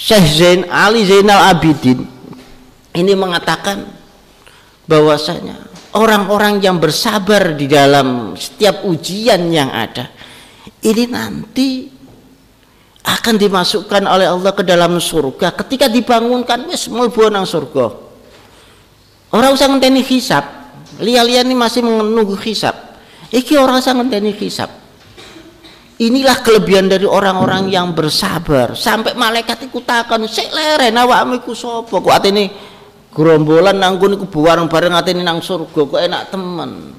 Syekh 0.00 0.26
Zain 0.32 0.60
Ali 0.72 1.04
Zainal 1.04 1.52
Abidin 1.52 2.08
ini 2.96 3.12
mengatakan 3.12 3.84
bahwasanya 4.88 5.60
orang-orang 5.92 6.56
yang 6.64 6.80
bersabar 6.80 7.52
di 7.52 7.68
dalam 7.68 8.32
setiap 8.32 8.88
ujian 8.88 9.52
yang 9.52 9.68
ada 9.68 10.08
ini 10.80 11.04
nanti 11.04 11.92
akan 13.04 13.36
dimasukkan 13.36 14.08
oleh 14.08 14.28
Allah 14.28 14.52
ke 14.56 14.64
dalam 14.64 14.96
surga. 14.96 15.52
Ketika 15.52 15.88
dibangunkan 15.88 16.68
wis 16.68 16.88
mlebu 16.88 17.32
nang 17.32 17.48
surga. 17.48 17.92
Orang 19.36 19.56
usah 19.56 19.68
ngenteni 19.68 20.04
hisab. 20.04 20.44
Liya-liya 21.00 21.44
ini 21.44 21.56
masih 21.56 21.80
menunggu 21.80 22.36
hisab. 22.40 22.76
Iki 23.32 23.56
orang 23.56 23.80
usah 23.80 23.96
ngenteni 23.96 24.36
hisab 24.36 24.68
inilah 26.00 26.40
kelebihan 26.40 26.88
dari 26.88 27.04
orang-orang 27.04 27.68
yang 27.68 27.92
bersabar 27.92 28.72
sampai 28.72 29.12
malaikat 29.12 29.68
iku 29.68 29.84
takon 29.84 30.24
sik 30.24 30.48
leren 30.48 30.96
awakmu 30.96 31.44
iku 31.44 31.52
sapa 31.52 31.92
kok 31.92 32.14
atene 32.16 32.44
gerombolan 33.12 33.76
kono 34.00 34.16
iku 34.16 34.26
bareng-bareng 34.26 34.96
atene 34.96 35.20
nang 35.20 35.44
surga 35.44 35.80
kok 35.84 36.00
enak 36.00 36.22
temen 36.32 36.96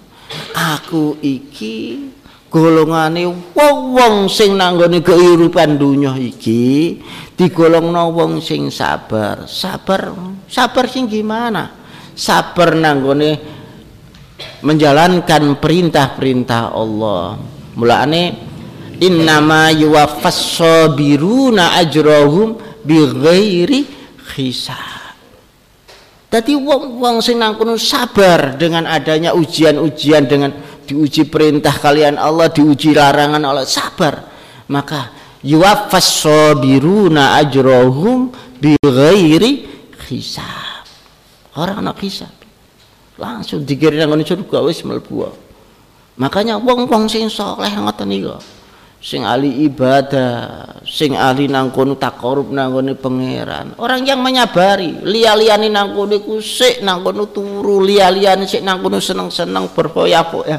aku 0.54 1.18
iki 1.26 2.08
golongane 2.52 3.26
wong-wong 3.56 4.28
sing 4.28 4.60
nanggone 4.60 4.99
kehidupan 4.99 5.80
dunya 5.80 6.14
iki 6.20 6.99
digolongno 7.41 8.12
wong 8.14 8.43
sing 8.43 8.70
sabar. 8.70 9.49
Sabar, 9.49 10.14
sabar 10.45 10.86
sing 10.86 11.08
gimana? 11.08 11.74
Sabar 12.14 12.78
nanggone 12.78 13.39
menjalankan 14.62 15.58
perintah-perintah 15.58 16.76
Allah. 16.76 17.39
Mulane 17.74 18.51
innama 19.02 19.74
yuwaffas 19.74 20.62
sabiruna 20.62 21.82
ajrahum 21.82 22.62
bighairi 22.86 23.89
hisab. 24.38 25.18
Tadi 26.32 26.56
wong-wong 26.56 27.20
sing 27.20 27.41
nang 27.41 27.60
sabar 27.76 28.56
dengan 28.56 28.88
adanya 28.88 29.36
ujian-ujian 29.36 30.32
dengan 30.32 30.56
diuji 30.88 31.28
perintah 31.28 31.76
kalian 31.76 32.16
Allah 32.16 32.47
diuji 32.47 32.95
larangan 32.95 33.41
Allah 33.43 33.68
sabar. 33.68 34.32
Maka 34.72 35.12
yuwaffas 35.43 36.24
sabiruna 36.24 37.36
ajrohum 37.41 38.32
bighairi 38.64 39.68
hisab. 40.08 40.88
Orang 41.60 41.84
anak 41.84 41.99
hisab. 41.99 42.32
Langsung 43.20 43.68
dikirim 43.68 44.08
nang 44.08 44.24
surga 44.24 44.64
wis 44.64 44.88
mlebu. 44.88 45.28
Makanya 46.16 46.56
wong-wong 46.56 47.12
sing 47.12 47.28
saleh 47.28 47.76
ngoten 47.76 48.08
niku 48.08 48.39
sing 49.02 49.26
ahli 49.26 49.66
ibadah 49.66 50.30
sing 50.86 51.18
ahli 51.18 51.49
nang 51.49 51.74
kono 51.74 51.97
takorup 51.97 52.54
nang 52.54 52.78
pangeran. 53.02 53.82
Orang 53.82 54.06
yang 54.06 54.22
menyabari 54.22 55.02
lia-liane 55.02 55.74
nang 55.74 55.97
kono 55.97 56.22
iku 56.22 56.38
sik 56.38 56.86
nang 56.86 57.02
kono 57.02 57.34
turu 57.34 57.82
lia-liane 57.82 58.45
sik 58.45 58.62
nang 58.62 58.86
kono 58.86 59.02
seneng-seneng 59.02 59.74
berfoya-foya. 59.74 60.58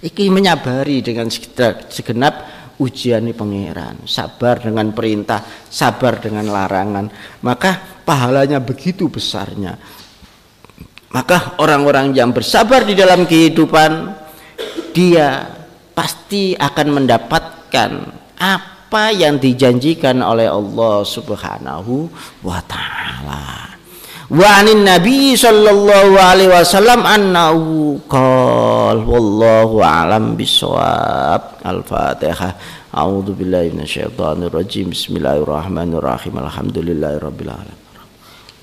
Iki 0.00 0.32
menyabari 0.32 1.04
dengan 1.04 1.28
segenap 1.28 2.34
ujian 2.80 3.28
pangeran. 3.36 4.08
Sabar 4.08 4.64
dengan 4.64 4.96
perintah 4.96 5.44
sabar 5.68 6.16
dengan 6.16 6.48
larangan. 6.48 7.12
Maka 7.44 8.00
pahalanya 8.00 8.64
begitu 8.64 9.12
besarnya. 9.12 9.76
Maka 11.12 11.60
orang-orang 11.60 12.16
yang 12.16 12.32
bersabar 12.32 12.84
di 12.84 12.96
dalam 12.96 13.28
kehidupan 13.28 14.24
dia 14.96 15.55
pasti 15.96 16.52
akan 16.52 17.00
mendapatkan 17.00 17.90
apa 18.36 19.16
yang 19.16 19.40
dijanjikan 19.40 20.20
oleh 20.20 20.44
Allah 20.44 21.00
Subhanahu 21.08 22.12
wa 22.44 22.60
taala. 22.68 23.72
Wa 24.26 24.60
anin 24.60 24.84
Nabi 24.84 25.38
sallallahu 25.38 26.18
alaihi 26.18 26.52
wasallam 26.52 27.00
annahu 27.06 27.96
qol 28.04 28.98
wallahu 29.08 29.80
alam 29.80 30.36
bisawab. 30.36 31.62
Al-Fatihah. 31.64 32.52
A'udzu 32.90 33.38
billahi 33.38 33.70
minasyaitonir 33.70 34.50
rajim. 34.50 34.90
Bismillahirrahmanirrahim. 34.90 36.42
Alhamdulillahirabbil 36.42 37.50
alamin. 37.54 37.78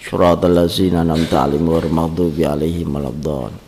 Syuratal 0.04 0.52
ladzina 0.52 1.00
an'amta 1.00 1.48
'alaihim 1.48 1.64
ghairil 1.64 1.96
maghdubi 1.96 2.44
'alaihim 2.44 2.92
waladdallin. 2.92 3.64